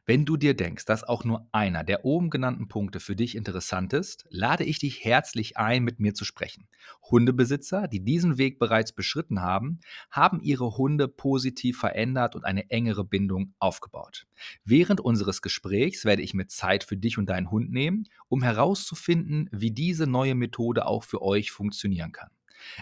Wenn 0.05 0.25
du 0.25 0.37
dir 0.37 0.55
denkst, 0.55 0.85
dass 0.85 1.05
auch 1.05 1.25
nur 1.25 1.49
einer 1.53 1.85
der 1.85 2.05
oben 2.05 2.31
genannten 2.31 2.69
Punkte 2.69 3.01
für 3.01 3.17
dich 3.17 3.35
interessant 3.35 3.93
ist, 3.93 4.27
lade 4.31 4.65
ich 4.65 4.79
dich 4.79 5.05
herzlich 5.05 5.57
ein, 5.57 5.85
mit 5.85 6.01
mir 6.01 6.15
zu 6.15 6.25
sprechen. 6.25 6.69
Hundebesitzer, 7.11 7.89
die 7.89 8.05
diesen 8.05 8.39
Weg 8.39 8.59
bereits 8.59 8.93
beschritten 8.93 9.41
haben, 9.41 9.81
haben 10.11 10.41
ihre 10.41 10.77
Hunde 10.77 11.09
positiv 11.09 11.79
verändert 11.79 12.35
und 12.35 12.45
eine 12.45 12.71
engere 12.71 13.05
Bindung 13.05 13.55
aufgebaut. 13.59 14.27
Während 14.65 15.01
unseres 15.01 15.43
Gesprächs 15.43 16.05
werde 16.05 16.23
ich 16.23 16.35
mir 16.35 16.47
Zeit 16.47 16.85
für 16.85 16.97
dich 16.97 17.19
und 17.19 17.31
deinen 17.31 17.51
Hund 17.51 17.71
nehmen, 17.71 18.09
um 18.29 18.43
herauszufinden, 18.43 19.49
wie 19.53 19.71
diese 19.71 20.07
neue 20.07 20.35
Methode 20.35 20.87
auch 20.87 21.05
für 21.05 21.23
euch 21.23 21.51
funktionieren 21.51 22.13
kann. 22.13 22.31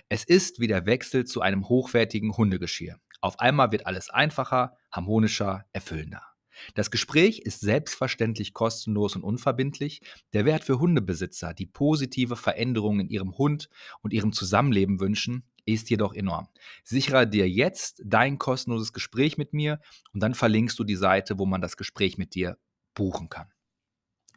Es 0.09 0.25
ist 0.25 0.61
wie 0.61 0.67
der 0.67 0.87
Wechsel 0.87 1.25
zu 1.25 1.41
einem 1.41 1.69
hochwertigen 1.69 2.37
Hundegeschirr. 2.37 2.99
Auf 3.21 3.41
einmal 3.41 3.73
wird 3.73 3.87
alles 3.87 4.11
einfacher, 4.11 4.77
harmonischer, 4.91 5.65
erfüllender. 5.73 6.34
Das 6.75 6.91
Gespräch 6.91 7.41
ist 7.41 7.61
selbstverständlich 7.61 8.55
kostenlos 8.55 9.17
und 9.17 9.23
unverbindlich. 9.23 10.01
Der 10.33 10.45
Wert 10.45 10.65
für 10.65 10.79
Hundebesitzer, 10.79 11.55
die 11.55 11.67
positive 11.67 12.37
Veränderungen 12.37 13.01
in 13.01 13.09
ihrem 13.09 13.37
Hund 13.37 13.69
und 14.03 14.13
ihrem 14.13 14.33
Zusammenleben 14.33 15.01
wünschen, 15.01 15.45
ist 15.67 15.91
jedoch 15.91 16.15
enorm. 16.15 16.49
Sichere 16.83 17.27
dir 17.27 17.49
jetzt 17.49 18.03
dein 18.05 18.39
kostenloses 18.39 18.93
Gespräch 18.93 19.39
mit 19.39 19.53
mir 19.53 19.81
und 20.13 20.23
dann 20.23 20.35
verlinkst 20.35 20.79
du 20.79 20.85
die 20.85 20.97
Seite, 20.97 21.39
wo 21.39 21.47
man 21.47 21.61
das 21.61 21.77
Gespräch 21.77 22.19
mit 22.19 22.35
dir 22.35 22.59
buchen 22.95 23.29
kann. 23.29 23.49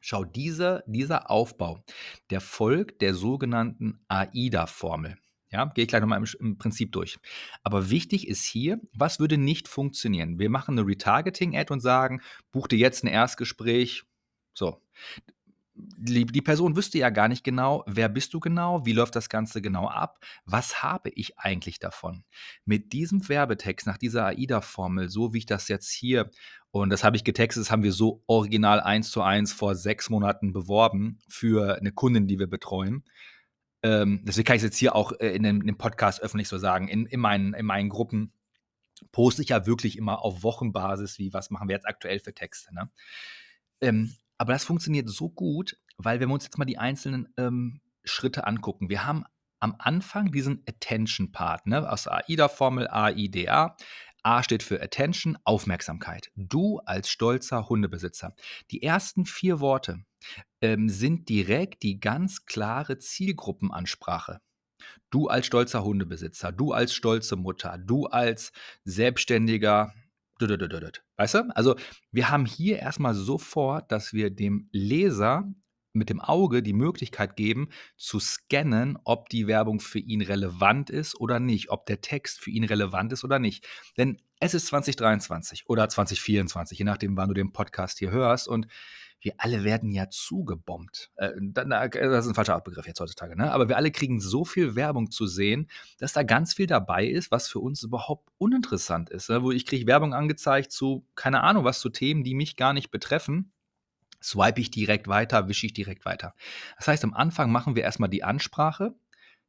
Schau, 0.02 0.24
diese, 0.24 0.84
dieser 0.88 1.30
Aufbau, 1.30 1.84
der 2.30 2.40
folgt 2.40 3.02
der 3.02 3.14
sogenannten 3.14 4.00
AIDA-Formel. 4.08 5.18
Ja, 5.50 5.66
gehe 5.66 5.84
ich 5.84 5.88
gleich 5.88 6.02
nochmal 6.02 6.20
im, 6.20 6.28
im 6.40 6.58
Prinzip 6.58 6.92
durch. 6.92 7.20
Aber 7.64 7.90
wichtig 7.90 8.28
ist 8.28 8.44
hier, 8.44 8.82
was 8.94 9.20
würde 9.20 9.38
nicht 9.38 9.68
funktionieren? 9.68 10.40
Wir 10.40 10.50
machen 10.50 10.78
eine 10.78 10.86
Retargeting-Ad 10.86 11.72
und 11.72 11.80
sagen, 11.80 12.22
buch 12.52 12.68
dir 12.68 12.78
jetzt 12.78 13.04
ein 13.04 13.08
Erstgespräch. 13.08 14.04
So. 14.54 14.82
Die, 15.76 16.26
die, 16.26 16.42
Person 16.42 16.76
wüsste 16.76 16.98
ja 16.98 17.12
gar 17.12 17.28
nicht 17.28 17.44
genau, 17.44 17.84
wer 17.86 18.10
bist 18.10 18.34
du 18.34 18.40
genau, 18.40 18.84
wie 18.88 18.94
läuft 18.94 19.16
das 19.16 19.30
Ganze 19.30 19.62
genau 19.62 19.88
ab, 19.88 20.20
was 20.44 20.82
habe 20.82 21.12
ich 21.12 21.38
eigentlich 21.38 21.78
davon. 21.78 22.24
Mit 22.66 22.94
diesem 22.94 23.30
Werbetext 23.30 23.86
nach 23.86 24.00
dieser 24.00 24.26
AIDA-Formel, 24.26 25.08
so 25.08 25.34
wie 25.34 25.38
ich 25.38 25.46
das 25.46 25.68
jetzt 25.68 25.92
hier, 25.92 26.32
und 26.72 26.90
das 26.90 27.04
habe 27.04 27.16
ich 27.16 27.24
getextet, 27.24 27.62
das 27.62 27.72
haben 27.72 27.84
wir 27.84 27.94
so 27.94 28.24
original 28.26 28.80
eins 28.80 29.12
zu 29.12 29.22
eins 29.22 29.54
vor 29.54 29.76
sechs 29.76 30.10
Monaten 30.10 30.52
beworben 30.52 31.20
für 31.28 31.78
eine 31.78 31.92
Kundin, 31.92 32.26
die 32.26 32.40
wir 32.40 32.48
betreuen 32.48 33.04
ähm, 33.84 34.22
deswegen 34.24 34.46
kann 34.46 34.56
ich 34.56 34.62
es 34.62 34.70
jetzt 34.70 34.78
hier 34.78 34.96
auch 34.96 35.12
äh, 35.20 35.30
in, 35.36 35.44
dem, 35.44 35.62
in, 35.62 35.68
dem, 35.68 35.78
Podcast 35.78 36.22
öffentlich 36.22 36.48
so 36.48 36.58
sagen, 36.58 36.88
in, 36.88 37.06
in, 37.06 37.20
meinen, 37.20 37.54
in 37.54 37.66
meinen 37.66 37.90
Gruppen 37.90 38.34
poste 39.12 39.42
ich 39.42 39.50
ja 39.50 39.66
wirklich 39.66 39.98
immer 39.98 40.24
auf 40.24 40.44
Wochenbasis, 40.44 41.20
wie 41.20 41.34
was 41.34 41.50
machen 41.50 41.68
wir 41.68 41.76
jetzt 41.76 41.88
aktuell 41.88 42.20
für 42.20 42.34
Texte. 42.34 42.74
Ne? 42.74 42.90
Ähm, 43.82 44.14
Aber 44.38 44.54
das 44.54 44.64
funktioniert 44.64 45.10
so 45.10 45.30
gut, 45.30 45.78
weil 45.98 46.20
wenn 46.20 46.30
wir 46.30 46.34
uns 46.34 46.46
jetzt 46.46 46.58
mal 46.58 46.66
die 46.66 46.80
einzelnen 46.80 47.28
ähm, 47.38 47.82
Schritte 48.04 48.48
angucken, 48.48 48.90
wir 48.90 49.06
haben 49.06 49.26
am 49.60 49.76
Anfang 49.80 50.32
diesen 50.32 50.64
Attention-Part, 50.68 51.68
ne, 51.68 51.90
aus 51.90 52.04
der 52.04 52.30
AIDA-Formel 52.30 52.88
AIDA. 52.88 53.76
A 54.24 54.44
steht 54.44 54.62
für 54.62 54.82
Attention, 54.82 55.38
Aufmerksamkeit. 55.46 56.32
Du 56.36 56.80
als 56.80 57.10
stolzer 57.10 57.70
Hundebesitzer. 57.70 58.36
Die 58.72 58.84
ersten 58.84 59.26
vier 59.26 59.60
Worte 59.60 60.04
ähm, 60.62 60.90
sind 60.90 61.30
direkt 61.30 61.84
die 61.84 62.00
ganz 62.00 62.46
klare 62.46 62.98
Zielgruppenansprache. 62.98 64.40
Du 65.10 65.28
als 65.28 65.46
stolzer 65.46 65.84
Hundebesitzer, 65.84 66.52
du 66.52 66.72
als 66.72 66.94
stolze 66.94 67.36
Mutter, 67.36 67.78
du 67.78 68.06
als 68.06 68.52
selbstständiger 68.84 69.94
Weißt 71.18 71.34
du? 71.36 71.56
Also, 71.56 71.76
wir 72.12 72.30
haben 72.30 72.46
hier 72.46 72.80
erstmal 72.80 73.16
sofort, 73.16 73.92
dass 73.92 74.14
wir 74.14 74.30
dem 74.30 74.70
Leser 74.72 75.52
mit 75.94 76.10
dem 76.10 76.22
Auge 76.22 76.62
die 76.62 76.74
Möglichkeit 76.74 77.36
geben, 77.36 77.70
zu 77.98 78.20
scannen, 78.20 78.98
ob 79.04 79.30
die 79.30 79.48
Werbung 79.48 79.80
für 79.80 80.00
ihn 80.00 80.22
relevant 80.22 80.90
ist 80.90 81.20
oder 81.20 81.40
nicht, 81.40 81.70
ob 81.70 81.86
der 81.88 82.02
Text 82.02 82.40
für 82.40 82.52
ihn 82.52 82.64
relevant 82.64 83.12
ist 83.12 83.24
oder 83.24 83.40
nicht. 83.40 83.68
Denn 83.98 84.22
es 84.40 84.54
ist 84.54 84.68
2023 84.68 85.68
oder 85.68 85.90
2024, 85.90 86.78
je 86.78 86.86
nachdem, 86.86 87.18
wann 87.18 87.30
du 87.30 87.34
den 87.34 87.52
Podcast 87.52 87.98
hier 87.98 88.12
hörst. 88.12 88.48
Und 88.48 88.68
wir 89.20 89.34
alle 89.38 89.64
werden 89.64 89.92
ja 89.92 90.10
zugebombt. 90.10 91.12
Äh, 91.16 91.32
das 91.54 92.26
ist 92.26 92.32
ein 92.32 92.36
falscher 92.36 92.60
Begriff 92.62 92.88
jetzt 92.88 93.00
heutzutage, 93.00 93.36
ne? 93.36 93.52
Aber 93.52 93.68
wir 93.68 93.78
alle 93.78 93.92
kriegen 93.92 94.20
so 94.20 94.46
viel 94.46 94.76
Werbung 94.76 95.12
zu 95.12 95.28
sehen, 95.28 95.70
dass 96.00 96.14
da 96.14 96.24
ganz 96.24 96.54
viel 96.54 96.68
dabei 96.68 97.06
ist, 97.06 97.32
was 97.32 97.48
für 97.48 97.60
uns 97.60 97.84
überhaupt 97.84 98.30
uninteressant 98.38 99.10
ist. 99.10 99.30
Ne? 99.30 99.44
Wo 99.44 99.52
ich 99.52 99.66
kriege 99.66 99.88
Werbung 99.88 100.14
angezeigt 100.14 100.72
zu, 100.72 101.06
keine 101.16 101.44
Ahnung, 101.44 101.64
was 101.64 101.80
zu 101.80 101.90
Themen, 101.90 102.24
die 102.24 102.36
mich 102.36 102.56
gar 102.56 102.74
nicht 102.74 102.92
betreffen 102.92 103.52
swipe 104.22 104.60
ich 104.60 104.72
direkt 104.72 105.08
weiter, 105.08 105.48
wische 105.48 105.68
ich 105.68 105.74
direkt 105.74 106.06
weiter. 106.06 106.34
Das 106.78 106.88
heißt, 106.88 107.04
am 107.04 107.14
Anfang 107.14 107.52
machen 107.52 107.76
wir 107.76 107.84
erstmal 107.84 108.10
die 108.10 108.24
Ansprache, 108.24 108.96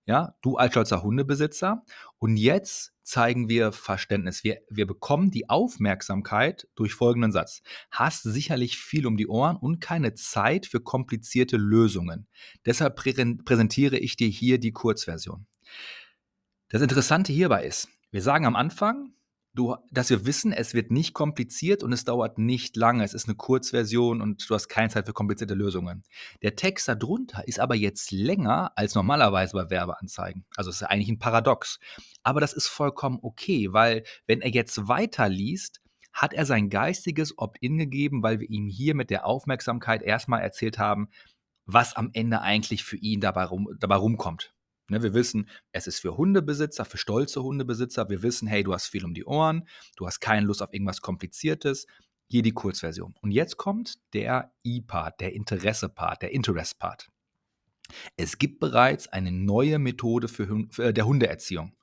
ja, 0.09 0.35
du 0.41 0.57
als 0.57 0.73
stolzer 0.73 1.03
Hundebesitzer. 1.03 1.85
Und 2.19 2.39
jetzt 2.39 2.95
zeigen 3.03 3.51
wir 3.51 3.73
Verständnis. 3.73 4.43
Wir, 4.43 4.59
wir 4.71 4.87
bekommen 4.87 5.31
die 5.31 5.51
Aufmerksamkeit 5.51 6.67
durch 6.77 6.95
folgenden 6.95 7.31
Satz. 7.31 7.63
Hast 7.91 8.23
sicherlich 8.23 8.79
viel 8.79 9.07
um 9.07 9.19
die 9.19 9.29
Ohren 9.29 9.57
und 9.57 9.81
keine 9.81 10.15
Zeit 10.15 10.65
für 10.65 10.81
komplizierte 10.81 11.59
Lösungen. 11.59 12.27
Deshalb 12.65 12.97
prä 12.97 13.13
präsentiere 13.45 13.99
ich 13.99 14.17
dir 14.17 14.29
hier 14.29 14.59
die 14.59 14.73
Kurzversion. 14.73 15.47
Das 16.71 16.81
Interessante 16.81 17.33
hierbei 17.33 17.65
ist, 17.65 17.89
wir 18.11 18.23
sagen 18.23 18.47
am 18.47 18.57
Anfang, 18.57 19.13
du, 19.55 19.77
dass 19.91 20.11
wir 20.11 20.27
wissen, 20.27 20.53
es 20.53 20.75
wird 20.75 20.91
nicht 20.91 21.15
kompliziert 21.15 21.83
und 21.83 21.93
es 21.93 22.05
dauert 22.05 22.39
nicht 22.39 22.77
lange. 22.77 23.05
Es 23.05 23.15
ist 23.15 23.27
eine 23.27 23.37
Kurzversion 23.37 24.21
und 24.21 24.49
du 24.49 24.55
hast 24.55 24.69
keine 24.69 24.89
Zeit 24.89 25.07
für 25.07 25.13
komplizierte 25.13 25.55
Lösungen. 25.55 26.05
Der 26.43 26.57
Text 26.57 26.89
darunter 26.89 27.47
ist 27.47 27.61
aber 27.61 27.75
jetzt 27.75 28.11
länger 28.11 28.73
als 28.77 28.95
normalerweise 28.95 29.55
bei 29.55 29.71
Werbeanzeigen. 29.71 30.45
Also 30.57 30.71
es 30.71 30.77
ist 30.77 30.89
eigentlich 30.89 31.09
ein 31.09 31.19
Paradox. 31.19 31.79
Aber 32.23 32.41
das 32.41 32.53
ist 32.53 32.69
vollkommen 32.69 33.19
okay, 33.23 33.73
weil 33.73 34.05
wenn 34.27 34.41
er 34.41 34.51
jetzt 34.51 34.89
weiterliest, 34.89 35.81
hat 36.13 36.35
er 36.35 36.47
sein 36.47 36.69
geistiges 36.69 37.37
Opt-in 37.39 37.79
gegeben, 37.79 38.23
weil 38.23 38.41
wir 38.41 38.51
ihm 38.51 38.69
hier 38.69 38.95
mit 38.95 39.11
der 39.11 39.25
Aufmerksamkeit 39.27 40.03
erstmal 40.03 40.41
erzählt 40.41 40.79
haben, 40.79 41.09
was 41.67 41.95
am 41.95 42.11
Ende 42.13 42.41
eigentlich 42.41 42.83
für 42.83 42.97
ihn 42.97 43.21
dabei, 43.21 43.45
rum, 43.45 43.69
dabei 43.79 43.97
rumkommt. 43.97 44.55
Ne, 44.91 45.03
wir 45.03 45.13
wissen, 45.13 45.49
es 45.73 45.87
ist 45.87 46.01
für 46.01 46.17
Hundebesitzer, 46.17 46.85
für 46.85 46.97
stolze 46.97 47.43
Hundebesitzer. 47.43 48.09
Wir 48.09 48.23
wissen, 48.23 48.49
hey, 48.49 48.63
du 48.63 48.73
hast 48.73 48.87
viel 48.87 49.05
um 49.05 49.13
die 49.13 49.25
Ohren, 49.25 49.69
du 49.97 50.07
hast 50.07 50.21
keine 50.21 50.47
Lust 50.47 50.63
auf 50.63 50.73
irgendwas 50.73 51.03
Kompliziertes. 51.03 51.87
Hier 52.31 52.43
die 52.43 52.53
Kurzversion. 52.53 53.15
Und 53.23 53.31
jetzt 53.31 53.57
kommt 53.57 53.97
der 54.13 54.53
E-Part, 54.63 55.21
der 55.21 55.35
Interesse-Part, 55.35 56.23
der 56.23 56.33
Interest-Part. 56.33 57.09
Es 58.17 58.37
gibt 58.37 58.61
bereits 58.61 59.09
eine 59.09 59.33
neue 59.33 59.79
Methode 59.79 60.29
für, 60.29 60.67
für 60.71 60.85
äh, 60.85 60.93
der 60.93 61.07
Hundeerziehung. 61.07 61.75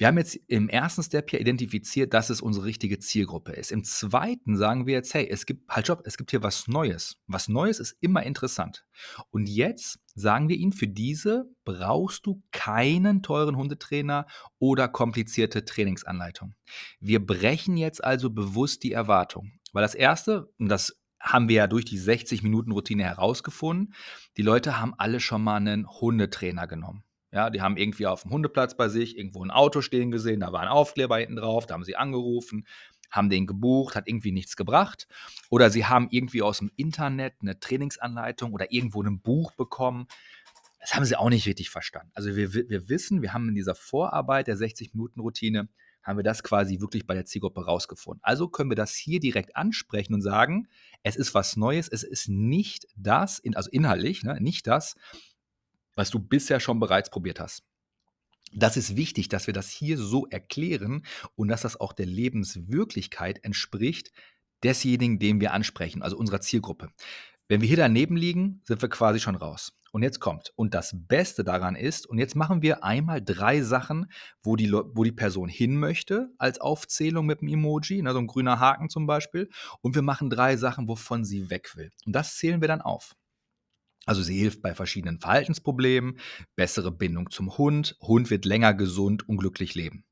Wir 0.00 0.06
haben 0.06 0.16
jetzt 0.16 0.36
im 0.46 0.70
ersten 0.70 1.02
Step 1.02 1.28
hier 1.28 1.42
identifiziert, 1.42 2.14
dass 2.14 2.30
es 2.30 2.40
unsere 2.40 2.64
richtige 2.64 2.98
Zielgruppe 3.00 3.52
ist. 3.52 3.70
Im 3.70 3.84
zweiten 3.84 4.56
sagen 4.56 4.86
wir 4.86 4.94
jetzt, 4.94 5.12
hey, 5.12 5.28
es 5.28 5.44
gibt 5.44 5.68
halt 5.68 5.88
Job, 5.88 6.00
es 6.06 6.16
gibt 6.16 6.30
hier 6.30 6.42
was 6.42 6.68
Neues. 6.68 7.18
Was 7.26 7.48
Neues 7.48 7.80
ist 7.80 7.98
immer 8.00 8.22
interessant. 8.22 8.86
Und 9.28 9.46
jetzt 9.46 9.98
sagen 10.14 10.48
wir 10.48 10.56
ihnen, 10.56 10.72
für 10.72 10.88
diese 10.88 11.50
brauchst 11.66 12.24
du 12.24 12.42
keinen 12.50 13.22
teuren 13.22 13.58
Hundetrainer 13.58 14.26
oder 14.58 14.88
komplizierte 14.88 15.66
Trainingsanleitung. 15.66 16.54
Wir 16.98 17.22
brechen 17.22 17.76
jetzt 17.76 18.02
also 18.02 18.30
bewusst 18.30 18.82
die 18.84 18.92
Erwartung. 18.92 19.52
Weil 19.74 19.82
das 19.82 19.94
erste, 19.94 20.50
und 20.58 20.70
das 20.70 20.96
haben 21.20 21.50
wir 21.50 21.56
ja 21.56 21.66
durch 21.66 21.84
die 21.84 21.98
60 21.98 22.42
Minuten 22.42 22.72
Routine 22.72 23.04
herausgefunden, 23.04 23.92
die 24.38 24.42
Leute 24.42 24.80
haben 24.80 24.94
alle 24.96 25.20
schon 25.20 25.44
mal 25.44 25.56
einen 25.56 25.86
Hundetrainer 25.86 26.66
genommen. 26.66 27.04
Ja, 27.32 27.50
die 27.50 27.62
haben 27.62 27.76
irgendwie 27.76 28.06
auf 28.06 28.22
dem 28.22 28.32
Hundeplatz 28.32 28.76
bei 28.76 28.88
sich 28.88 29.16
irgendwo 29.16 29.44
ein 29.44 29.52
Auto 29.52 29.82
stehen 29.82 30.10
gesehen, 30.10 30.40
da 30.40 30.52
war 30.52 30.60
ein 30.60 30.68
Aufkleber 30.68 31.18
hinten 31.18 31.36
drauf, 31.36 31.66
da 31.66 31.74
haben 31.74 31.84
sie 31.84 31.96
angerufen, 31.96 32.66
haben 33.10 33.30
den 33.30 33.46
gebucht, 33.46 33.94
hat 33.94 34.08
irgendwie 34.08 34.32
nichts 34.32 34.56
gebracht. 34.56 35.06
Oder 35.48 35.70
sie 35.70 35.86
haben 35.86 36.08
irgendwie 36.10 36.42
aus 36.42 36.58
dem 36.58 36.70
Internet 36.76 37.34
eine 37.40 37.58
Trainingsanleitung 37.58 38.52
oder 38.52 38.72
irgendwo 38.72 39.02
ein 39.02 39.20
Buch 39.20 39.52
bekommen. 39.52 40.06
Das 40.80 40.94
haben 40.94 41.04
sie 41.04 41.16
auch 41.16 41.28
nicht 41.28 41.46
richtig 41.46 41.70
verstanden. 41.70 42.10
Also 42.14 42.34
wir, 42.36 42.54
wir 42.54 42.88
wissen, 42.88 43.22
wir 43.22 43.32
haben 43.32 43.48
in 43.48 43.54
dieser 43.54 43.74
Vorarbeit 43.74 44.46
der 44.46 44.56
60-Minuten-Routine, 44.56 45.68
haben 46.02 46.18
wir 46.18 46.22
das 46.22 46.42
quasi 46.42 46.80
wirklich 46.80 47.06
bei 47.06 47.14
der 47.14 47.26
Zielgruppe 47.26 47.64
rausgefunden. 47.64 48.22
Also 48.24 48.48
können 48.48 48.70
wir 48.70 48.76
das 48.76 48.94
hier 48.94 49.20
direkt 49.20 49.56
ansprechen 49.56 50.14
und 50.14 50.22
sagen, 50.22 50.66
es 51.02 51.16
ist 51.16 51.34
was 51.34 51.56
Neues, 51.56 51.88
es 51.88 52.02
ist 52.02 52.28
nicht 52.28 52.86
das, 52.96 53.42
also 53.54 53.70
inhaltlich, 53.70 54.22
ne, 54.22 54.40
nicht 54.40 54.66
das, 54.66 54.96
was 55.94 56.10
du 56.10 56.18
bisher 56.18 56.60
schon 56.60 56.80
bereits 56.80 57.10
probiert 57.10 57.40
hast. 57.40 57.62
Das 58.52 58.76
ist 58.76 58.96
wichtig, 58.96 59.28
dass 59.28 59.46
wir 59.46 59.54
das 59.54 59.70
hier 59.70 59.96
so 59.96 60.26
erklären 60.26 61.04
und 61.36 61.48
dass 61.48 61.62
das 61.62 61.78
auch 61.78 61.92
der 61.92 62.06
Lebenswirklichkeit 62.06 63.44
entspricht 63.44 64.12
desjenigen, 64.64 65.18
den 65.18 65.40
wir 65.40 65.52
ansprechen, 65.52 66.02
also 66.02 66.16
unserer 66.16 66.40
Zielgruppe. 66.40 66.90
Wenn 67.48 67.60
wir 67.60 67.68
hier 67.68 67.76
daneben 67.76 68.16
liegen, 68.16 68.62
sind 68.64 68.82
wir 68.82 68.88
quasi 68.88 69.20
schon 69.20 69.34
raus. 69.34 69.72
Und 69.92 70.04
jetzt 70.04 70.20
kommt. 70.20 70.52
Und 70.54 70.72
das 70.72 70.94
Beste 70.94 71.42
daran 71.42 71.74
ist, 71.74 72.06
und 72.06 72.18
jetzt 72.18 72.36
machen 72.36 72.62
wir 72.62 72.84
einmal 72.84 73.20
drei 73.20 73.60
Sachen, 73.62 74.06
wo 74.42 74.54
die, 74.54 74.72
wo 74.72 75.02
die 75.02 75.10
Person 75.10 75.48
hin 75.48 75.76
möchte, 75.76 76.32
als 76.38 76.60
Aufzählung 76.60 77.26
mit 77.26 77.40
dem 77.40 77.48
Emoji, 77.48 78.02
ne, 78.02 78.12
so 78.12 78.18
ein 78.20 78.28
grüner 78.28 78.60
Haken 78.60 78.88
zum 78.88 79.06
Beispiel. 79.06 79.48
Und 79.80 79.96
wir 79.96 80.02
machen 80.02 80.30
drei 80.30 80.56
Sachen, 80.56 80.86
wovon 80.86 81.24
sie 81.24 81.50
weg 81.50 81.76
will. 81.76 81.90
Und 82.06 82.12
das 82.12 82.36
zählen 82.36 82.60
wir 82.60 82.68
dann 82.68 82.82
auf. 82.82 83.16
Also 84.06 84.22
sie 84.22 84.38
hilft 84.38 84.62
bei 84.62 84.74
verschiedenen 84.74 85.18
Verhaltensproblemen, 85.18 86.18
bessere 86.56 86.90
Bindung 86.90 87.30
zum 87.30 87.56
Hund, 87.58 87.96
Hund 88.00 88.30
wird 88.30 88.44
länger 88.44 88.74
gesund 88.74 89.28
und 89.28 89.36
glücklich 89.36 89.74
leben. 89.74 90.04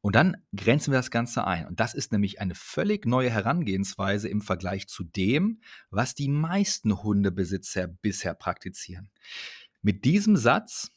Und 0.00 0.16
dann 0.16 0.36
grenzen 0.56 0.92
wir 0.92 0.98
das 0.98 1.10
Ganze 1.10 1.46
ein. 1.46 1.66
Und 1.66 1.78
das 1.78 1.94
ist 1.94 2.12
nämlich 2.12 2.40
eine 2.40 2.54
völlig 2.54 3.06
neue 3.06 3.30
Herangehensweise 3.30 4.28
im 4.28 4.40
Vergleich 4.40 4.88
zu 4.88 5.04
dem, 5.04 5.60
was 5.90 6.14
die 6.14 6.28
meisten 6.28 7.02
Hundebesitzer 7.02 7.86
bisher 7.86 8.34
praktizieren. 8.34 9.10
Mit 9.82 10.04
diesem 10.04 10.36
Satz 10.36 10.90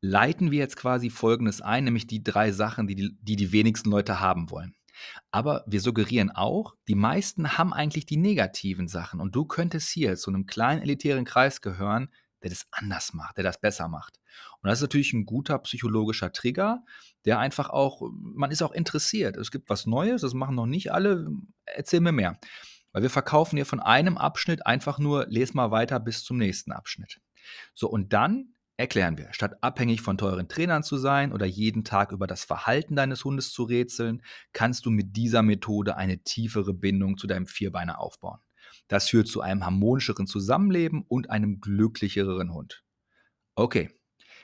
leiten 0.00 0.50
wir 0.50 0.58
jetzt 0.58 0.76
quasi 0.76 1.10
Folgendes 1.10 1.60
ein, 1.60 1.84
nämlich 1.84 2.06
die 2.06 2.22
drei 2.22 2.52
Sachen, 2.52 2.86
die 2.86 2.94
die, 2.94 3.16
die, 3.20 3.36
die 3.36 3.52
wenigsten 3.52 3.90
Leute 3.90 4.20
haben 4.20 4.50
wollen. 4.50 4.74
Aber 5.30 5.64
wir 5.66 5.80
suggerieren 5.80 6.30
auch, 6.30 6.74
die 6.88 6.94
meisten 6.94 7.58
haben 7.58 7.72
eigentlich 7.72 8.06
die 8.06 8.16
negativen 8.16 8.88
Sachen 8.88 9.20
und 9.20 9.34
du 9.34 9.44
könntest 9.44 9.90
hier 9.90 10.16
zu 10.16 10.30
einem 10.30 10.46
kleinen 10.46 10.82
elitären 10.82 11.24
Kreis 11.24 11.60
gehören, 11.60 12.08
der 12.42 12.50
das 12.50 12.66
anders 12.70 13.12
macht, 13.14 13.36
der 13.36 13.44
das 13.44 13.60
besser 13.60 13.88
macht. 13.88 14.20
Und 14.60 14.68
das 14.68 14.78
ist 14.78 14.82
natürlich 14.82 15.12
ein 15.12 15.24
guter 15.24 15.58
psychologischer 15.60 16.32
Trigger, 16.32 16.84
der 17.24 17.38
einfach 17.38 17.70
auch, 17.70 18.02
man 18.12 18.50
ist 18.50 18.62
auch 18.62 18.72
interessiert. 18.72 19.36
Es 19.36 19.50
gibt 19.50 19.68
was 19.70 19.86
Neues, 19.86 20.22
das 20.22 20.34
machen 20.34 20.54
noch 20.54 20.66
nicht 20.66 20.92
alle. 20.92 21.28
Erzähl 21.64 22.00
mir 22.00 22.12
mehr. 22.12 22.38
Weil 22.92 23.02
wir 23.02 23.10
verkaufen 23.10 23.56
hier 23.56 23.66
von 23.66 23.80
einem 23.80 24.16
Abschnitt 24.16 24.66
einfach 24.66 24.98
nur, 24.98 25.26
les 25.28 25.54
mal 25.54 25.70
weiter 25.70 26.00
bis 26.00 26.24
zum 26.24 26.38
nächsten 26.38 26.72
Abschnitt. 26.72 27.20
So, 27.74 27.88
und 27.88 28.12
dann 28.12 28.54
Erklären 28.80 29.18
wir, 29.18 29.32
statt 29.32 29.56
abhängig 29.60 30.02
von 30.02 30.18
teuren 30.18 30.46
Trainern 30.46 30.84
zu 30.84 30.98
sein 30.98 31.32
oder 31.32 31.46
jeden 31.46 31.82
Tag 31.82 32.12
über 32.12 32.28
das 32.28 32.44
Verhalten 32.44 32.94
deines 32.94 33.24
Hundes 33.24 33.52
zu 33.52 33.64
rätseln, 33.64 34.22
kannst 34.52 34.86
du 34.86 34.90
mit 34.90 35.16
dieser 35.16 35.42
Methode 35.42 35.96
eine 35.96 36.22
tiefere 36.22 36.72
Bindung 36.72 37.18
zu 37.18 37.26
deinem 37.26 37.48
Vierbeiner 37.48 37.98
aufbauen. 37.98 38.38
Das 38.86 39.08
führt 39.08 39.26
zu 39.26 39.40
einem 39.40 39.64
harmonischeren 39.64 40.28
Zusammenleben 40.28 41.04
und 41.08 41.28
einem 41.28 41.60
glücklicheren 41.60 42.54
Hund. 42.54 42.84
Okay. 43.56 43.90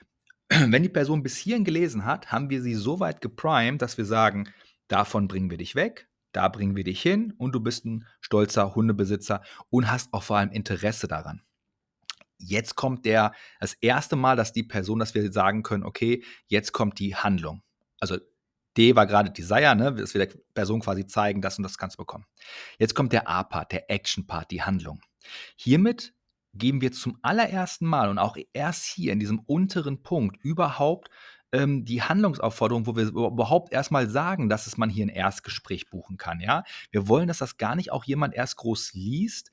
Wenn 0.48 0.82
die 0.82 0.88
Person 0.88 1.22
bis 1.22 1.36
hierhin 1.36 1.62
gelesen 1.62 2.04
hat, 2.04 2.32
haben 2.32 2.50
wir 2.50 2.60
sie 2.60 2.74
so 2.74 2.98
weit 2.98 3.20
geprimed, 3.20 3.82
dass 3.82 3.98
wir 3.98 4.04
sagen, 4.04 4.48
davon 4.88 5.28
bringen 5.28 5.48
wir 5.48 5.58
dich 5.58 5.76
weg, 5.76 6.08
da 6.32 6.48
bringen 6.48 6.74
wir 6.74 6.82
dich 6.82 7.00
hin 7.00 7.32
und 7.38 7.54
du 7.54 7.60
bist 7.60 7.84
ein 7.84 8.04
stolzer 8.20 8.74
Hundebesitzer 8.74 9.42
und 9.70 9.92
hast 9.92 10.12
auch 10.12 10.24
vor 10.24 10.38
allem 10.38 10.50
Interesse 10.50 11.06
daran 11.06 11.44
jetzt 12.44 12.76
kommt 12.76 13.04
der, 13.04 13.32
das 13.60 13.74
erste 13.74 14.16
Mal, 14.16 14.36
dass 14.36 14.52
die 14.52 14.62
Person, 14.62 14.98
dass 14.98 15.14
wir 15.14 15.32
sagen 15.32 15.62
können, 15.62 15.84
okay, 15.84 16.24
jetzt 16.46 16.72
kommt 16.72 16.98
die 16.98 17.16
Handlung. 17.16 17.62
Also 18.00 18.18
D 18.76 18.96
war 18.96 19.06
gerade 19.06 19.30
Desire, 19.30 19.76
ne, 19.76 19.94
dass 19.94 20.14
wir 20.14 20.26
der 20.26 20.34
Person 20.52 20.80
quasi 20.80 21.06
zeigen, 21.06 21.40
das 21.40 21.58
und 21.58 21.62
das 21.62 21.78
du 21.78 21.96
bekommen. 21.96 22.26
Jetzt 22.78 22.94
kommt 22.94 23.12
der 23.12 23.28
A-Part, 23.28 23.72
der 23.72 23.90
Action-Part, 23.90 24.50
die 24.50 24.62
Handlung. 24.62 25.00
Hiermit 25.56 26.12
geben 26.54 26.80
wir 26.80 26.92
zum 26.92 27.18
allerersten 27.22 27.86
Mal 27.86 28.08
und 28.08 28.18
auch 28.18 28.36
erst 28.52 28.84
hier 28.84 29.12
in 29.12 29.20
diesem 29.20 29.40
unteren 29.40 30.02
Punkt 30.02 30.36
überhaupt 30.42 31.10
ähm, 31.52 31.84
die 31.84 32.02
Handlungsaufforderung, 32.02 32.86
wo 32.86 32.96
wir 32.96 33.04
überhaupt 33.04 33.72
erstmal 33.72 34.08
sagen, 34.08 34.48
dass 34.48 34.66
es 34.66 34.76
man 34.76 34.90
hier 34.90 35.06
ein 35.06 35.10
Erstgespräch 35.10 35.88
buchen 35.88 36.16
kann. 36.16 36.40
Ja? 36.40 36.64
Wir 36.90 37.08
wollen, 37.08 37.28
dass 37.28 37.38
das 37.38 37.56
gar 37.56 37.76
nicht 37.76 37.92
auch 37.92 38.04
jemand 38.04 38.34
erst 38.34 38.56
groß 38.56 38.92
liest, 38.94 39.50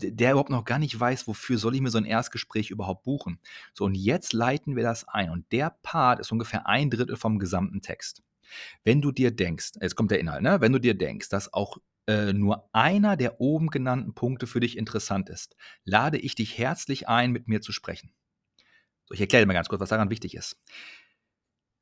der 0.00 0.32
überhaupt 0.32 0.50
noch 0.50 0.64
gar 0.64 0.78
nicht 0.78 0.98
weiß, 0.98 1.26
wofür 1.26 1.58
soll 1.58 1.74
ich 1.74 1.80
mir 1.80 1.90
so 1.90 1.98
ein 1.98 2.04
Erstgespräch 2.04 2.70
überhaupt 2.70 3.04
buchen. 3.04 3.38
So, 3.74 3.84
und 3.84 3.94
jetzt 3.94 4.32
leiten 4.32 4.76
wir 4.76 4.82
das 4.82 5.06
ein. 5.08 5.30
Und 5.30 5.50
der 5.52 5.76
Part 5.82 6.20
ist 6.20 6.32
ungefähr 6.32 6.66
ein 6.66 6.90
Drittel 6.90 7.16
vom 7.16 7.38
gesamten 7.38 7.82
Text. 7.82 8.22
Wenn 8.84 9.00
du 9.00 9.12
dir 9.12 9.30
denkst, 9.30 9.72
jetzt 9.80 9.94
kommt 9.94 10.10
der 10.10 10.20
Inhalt, 10.20 10.42
ne? 10.42 10.60
wenn 10.60 10.72
du 10.72 10.80
dir 10.80 10.94
denkst, 10.94 11.28
dass 11.28 11.52
auch 11.52 11.78
äh, 12.06 12.32
nur 12.32 12.68
einer 12.72 13.16
der 13.16 13.40
oben 13.40 13.68
genannten 13.68 14.14
Punkte 14.14 14.46
für 14.46 14.60
dich 14.60 14.76
interessant 14.76 15.28
ist, 15.28 15.56
lade 15.84 16.18
ich 16.18 16.34
dich 16.34 16.58
herzlich 16.58 17.08
ein, 17.08 17.30
mit 17.30 17.46
mir 17.46 17.60
zu 17.60 17.72
sprechen. 17.72 18.12
So, 19.06 19.14
ich 19.14 19.20
erkläre 19.20 19.44
dir 19.44 19.46
mal 19.46 19.54
ganz 19.54 19.68
kurz, 19.68 19.80
was 19.80 19.90
daran 19.90 20.10
wichtig 20.10 20.34
ist. 20.34 20.56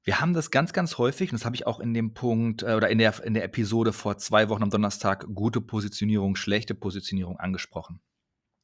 Wir 0.04 0.20
haben 0.20 0.32
das 0.32 0.50
ganz, 0.50 0.72
ganz 0.72 0.96
häufig, 0.96 1.30
und 1.30 1.38
das 1.38 1.44
habe 1.44 1.56
ich 1.56 1.66
auch 1.66 1.80
in 1.80 1.92
dem 1.92 2.14
Punkt 2.14 2.62
äh, 2.62 2.74
oder 2.74 2.88
in 2.88 2.98
der, 2.98 3.22
in 3.24 3.34
der 3.34 3.44
Episode 3.44 3.92
vor 3.92 4.16
zwei 4.18 4.48
Wochen 4.48 4.62
am 4.62 4.70
Donnerstag, 4.70 5.26
gute 5.34 5.60
Positionierung, 5.60 6.36
schlechte 6.36 6.74
Positionierung 6.74 7.38
angesprochen. 7.38 8.00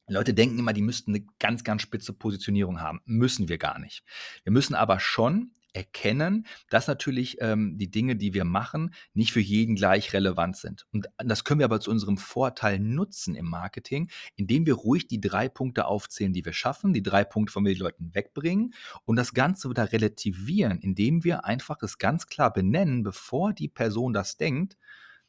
Leute 0.07 0.35
denken 0.35 0.59
immer, 0.59 0.73
die 0.73 0.83
müssten 0.83 1.15
eine 1.15 1.27
ganz, 1.39 1.65
ganz 1.65 1.83
spitze 1.83 2.13
Positionierung 2.13 2.81
haben. 2.81 3.01
Müssen 3.05 3.49
wir 3.49 3.59
gar 3.59 3.79
nicht. 3.79 4.05
Wir 4.43 4.53
müssen 4.53 4.75
aber 4.75 5.01
schon 5.01 5.53
erkennen, 5.75 6.47
dass 6.71 6.87
natürlich 6.87 7.39
ähm, 7.41 7.77
die 7.77 7.91
Dinge, 7.91 8.17
die 8.17 8.33
wir 8.33 8.45
machen, 8.45 8.95
nicht 9.13 9.33
für 9.33 9.41
jeden 9.41 9.75
gleich 9.75 10.13
relevant 10.13 10.57
sind. 10.57 10.87
Und 10.93 11.09
das 11.19 11.45
können 11.45 11.59
wir 11.59 11.65
aber 11.65 11.81
zu 11.81 11.91
unserem 11.91 12.17
Vorteil 12.17 12.79
nutzen 12.79 13.35
im 13.35 13.47
Marketing, 13.47 14.09
indem 14.37 14.67
wir 14.67 14.75
ruhig 14.75 15.09
die 15.09 15.21
drei 15.21 15.49
Punkte 15.49 15.87
aufzählen, 15.87 16.33
die 16.33 16.45
wir 16.45 16.53
schaffen, 16.53 16.93
die 16.93 17.03
drei 17.03 17.25
Punkte 17.25 17.53
von 17.53 17.65
den 17.65 17.77
Leuten 17.77 18.15
wegbringen 18.15 18.73
und 19.05 19.17
das 19.17 19.35
Ganze 19.35 19.69
wieder 19.69 19.93
relativieren, 19.93 20.79
indem 20.79 21.25
wir 21.25 21.45
einfach 21.45 21.83
es 21.83 21.99
ganz 21.99 22.27
klar 22.27 22.53
benennen, 22.53 23.03
bevor 23.03 23.53
die 23.53 23.69
Person 23.69 24.13
das 24.13 24.37
denkt, 24.37 24.77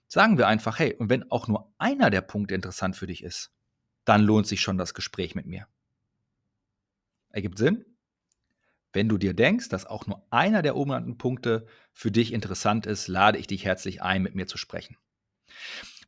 sagen 0.08 0.38
wir 0.38 0.48
einfach, 0.48 0.78
hey, 0.78 0.94
und 0.94 1.10
wenn 1.10 1.30
auch 1.32 1.48
nur 1.48 1.74
einer 1.80 2.12
der 2.12 2.22
Punkte 2.22 2.54
interessant 2.54 2.96
für 2.96 3.08
dich 3.08 3.24
ist, 3.24 3.52
dann 4.06 4.22
lohnt 4.22 4.48
sich 4.48 4.62
schon 4.62 4.78
das 4.78 4.94
Gespräch 4.94 5.36
mit 5.36 5.46
mir. 5.46 5.68
Ergibt 7.30 7.58
Sinn? 7.58 7.86
Wenn 8.94 9.10
du 9.10 9.18
dir 9.18 9.34
denkst, 9.34 9.68
dass 9.68 9.86
auch 9.86 10.08
nur 10.08 10.26
einer 10.32 10.62
der 10.62 10.78
oben 10.78 10.92
genannten 10.92 11.18
Punkte 11.18 11.68
für 11.92 12.12
dich 12.12 12.32
interessant 12.32 12.86
ist, 12.86 13.10
lade 13.10 13.38
ich 13.38 13.48
dich 13.48 13.66
herzlich 13.66 14.02
ein, 14.02 14.24
mit 14.24 14.36
mir 14.36 14.48
zu 14.48 14.58
sprechen. 14.58 14.96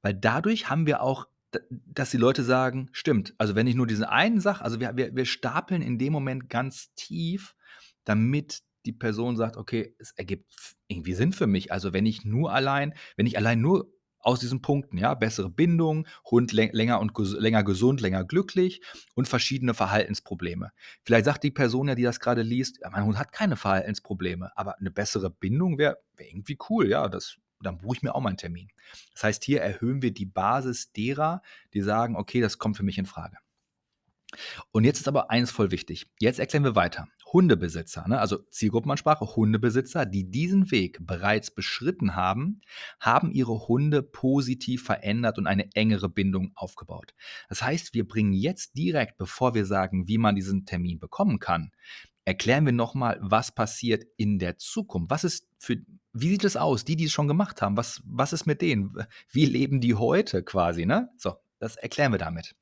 Weil 0.01 0.13
dadurch 0.13 0.69
haben 0.69 0.85
wir 0.85 1.01
auch, 1.01 1.27
dass 1.69 2.11
die 2.11 2.17
Leute 2.17 2.43
sagen, 2.43 2.89
stimmt, 2.93 3.33
also 3.37 3.55
wenn 3.55 3.67
ich 3.67 3.75
nur 3.75 3.87
diese 3.87 4.09
einen 4.09 4.39
Sache, 4.39 4.63
also 4.63 4.79
wir, 4.79 4.95
wir, 4.95 5.13
wir 5.15 5.25
stapeln 5.25 5.81
in 5.81 5.97
dem 5.97 6.13
Moment 6.13 6.49
ganz 6.49 6.93
tief, 6.95 7.55
damit 8.05 8.61
die 8.85 8.93
Person 8.93 9.35
sagt, 9.35 9.57
okay, 9.57 9.93
es 9.99 10.11
ergibt 10.11 10.49
irgendwie 10.87 11.13
Sinn 11.13 11.33
für 11.33 11.47
mich. 11.47 11.73
Also 11.73 11.91
wenn 11.91 12.05
ich 12.05 12.23
nur 12.23 12.53
allein, 12.53 12.93
wenn 13.17 13.25
ich 13.25 13.37
allein 13.37 13.59
nur 13.59 13.91
aus 14.19 14.39
diesen 14.39 14.61
Punkten, 14.61 14.97
ja, 14.97 15.13
bessere 15.13 15.49
Bindung, 15.49 16.07
Hund 16.25 16.51
länger 16.51 16.99
und 16.99 17.13
ges 17.13 17.33
länger 17.33 17.63
gesund, 17.63 18.01
länger 18.01 18.23
glücklich 18.23 18.81
und 19.15 19.27
verschiedene 19.27 19.73
Verhaltensprobleme. 19.73 20.71
Vielleicht 21.03 21.25
sagt 21.25 21.43
die 21.43 21.51
Person 21.51 21.87
ja, 21.87 21.95
die 21.95 22.03
das 22.03 22.19
gerade 22.19 22.41
liest, 22.41 22.79
ja, 22.81 22.89
mein 22.89 23.05
Hund 23.05 23.17
hat 23.17 23.31
keine 23.31 23.55
Verhaltensprobleme, 23.55 24.51
aber 24.55 24.77
eine 24.79 24.91
bessere 24.91 25.29
Bindung 25.29 25.77
wäre 25.77 25.97
wär 26.15 26.27
irgendwie 26.27 26.57
cool, 26.69 26.89
ja, 26.89 27.07
das 27.07 27.37
dann 27.61 27.79
buche 27.79 27.97
ich 27.97 28.03
mir 28.03 28.13
auch 28.13 28.21
mal 28.21 28.29
einen 28.29 28.37
Termin. 28.37 28.69
Das 29.13 29.23
heißt, 29.23 29.43
hier 29.43 29.61
erhöhen 29.61 30.01
wir 30.01 30.13
die 30.13 30.25
Basis 30.25 30.91
derer, 30.91 31.41
die 31.73 31.81
sagen, 31.81 32.15
okay, 32.15 32.41
das 32.41 32.59
kommt 32.59 32.77
für 32.77 32.83
mich 32.83 32.97
in 32.97 33.07
Frage. 33.07 33.37
Und 34.71 34.83
jetzt 34.83 34.99
ist 34.99 35.07
aber 35.07 35.29
eines 35.31 35.51
voll 35.51 35.71
wichtig. 35.71 36.07
Jetzt 36.19 36.39
erklären 36.39 36.63
wir 36.63 36.75
weiter. 36.75 37.07
Hundebesitzer, 37.31 38.07
ne, 38.07 38.19
also 38.19 38.37
Zielgruppenansprache, 38.51 39.35
Hundebesitzer, 39.35 40.05
die 40.05 40.29
diesen 40.29 40.71
Weg 40.71 40.99
bereits 41.01 41.51
beschritten 41.53 42.15
haben, 42.15 42.61
haben 42.99 43.31
ihre 43.31 43.67
Hunde 43.67 44.01
positiv 44.01 44.83
verändert 44.83 45.37
und 45.37 45.45
eine 45.45 45.69
engere 45.73 46.07
Bindung 46.09 46.51
aufgebaut. 46.55 47.13
Das 47.49 47.61
heißt, 47.61 47.93
wir 47.93 48.07
bringen 48.07 48.33
jetzt 48.33 48.77
direkt, 48.77 49.17
bevor 49.17 49.55
wir 49.55 49.65
sagen, 49.65 50.07
wie 50.07 50.17
man 50.17 50.35
diesen 50.35 50.65
Termin 50.65 50.99
bekommen 50.99 51.39
kann, 51.39 51.71
erklären 52.27 52.65
wir 52.65 52.73
nochmal, 52.73 53.17
was 53.21 53.53
passiert 53.53 54.05
in 54.17 54.37
der 54.37 54.57
Zukunft. 54.57 55.09
Was 55.09 55.23
ist 55.23 55.47
für, 55.57 55.77
wie 56.11 56.29
sieht 56.29 56.43
es 56.43 56.57
aus? 56.57 56.83
Die, 56.83 56.95
die 56.95 57.05
es 57.05 57.11
schon 57.11 57.27
gemacht 57.27 57.61
haben, 57.61 57.77
was, 57.77 58.01
was 58.05 58.33
ist 58.33 58.45
mit 58.45 58.61
denen? 58.61 58.93
Wie 59.29 59.45
leben 59.45 59.79
die 59.79 59.95
heute 59.95 60.43
quasi, 60.43 60.85
ne? 60.85 61.09
So, 61.17 61.35
das 61.59 61.75
erklären 61.75 62.11
wir 62.11 62.19
damit. 62.19 62.55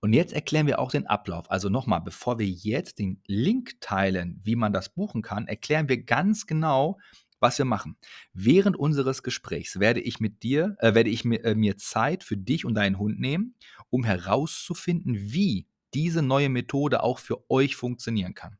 Und 0.00 0.12
jetzt 0.12 0.32
erklären 0.32 0.66
wir 0.66 0.78
auch 0.78 0.90
den 0.90 1.06
Ablauf. 1.06 1.50
Also 1.50 1.68
nochmal, 1.68 2.00
bevor 2.00 2.38
wir 2.38 2.46
jetzt 2.46 2.98
den 2.98 3.20
Link 3.26 3.80
teilen, 3.80 4.40
wie 4.42 4.56
man 4.56 4.72
das 4.72 4.88
buchen 4.88 5.22
kann, 5.22 5.46
erklären 5.46 5.88
wir 5.88 6.02
ganz 6.04 6.46
genau, 6.46 6.98
was 7.40 7.58
wir 7.58 7.64
machen. 7.64 7.96
Während 8.32 8.76
unseres 8.76 9.22
Gesprächs 9.22 9.80
werde 9.80 10.00
ich 10.00 10.20
mit 10.20 10.42
dir, 10.42 10.76
äh, 10.78 10.94
werde 10.94 11.10
ich 11.10 11.24
mir, 11.24 11.44
äh, 11.44 11.54
mir 11.54 11.76
Zeit 11.76 12.22
für 12.22 12.36
dich 12.36 12.64
und 12.64 12.74
deinen 12.74 12.98
Hund 12.98 13.18
nehmen, 13.18 13.56
um 13.88 14.04
herauszufinden, 14.04 15.32
wie 15.32 15.66
diese 15.94 16.22
neue 16.22 16.48
Methode 16.48 17.02
auch 17.02 17.18
für 17.18 17.50
euch 17.50 17.76
funktionieren 17.76 18.34
kann. 18.34 18.59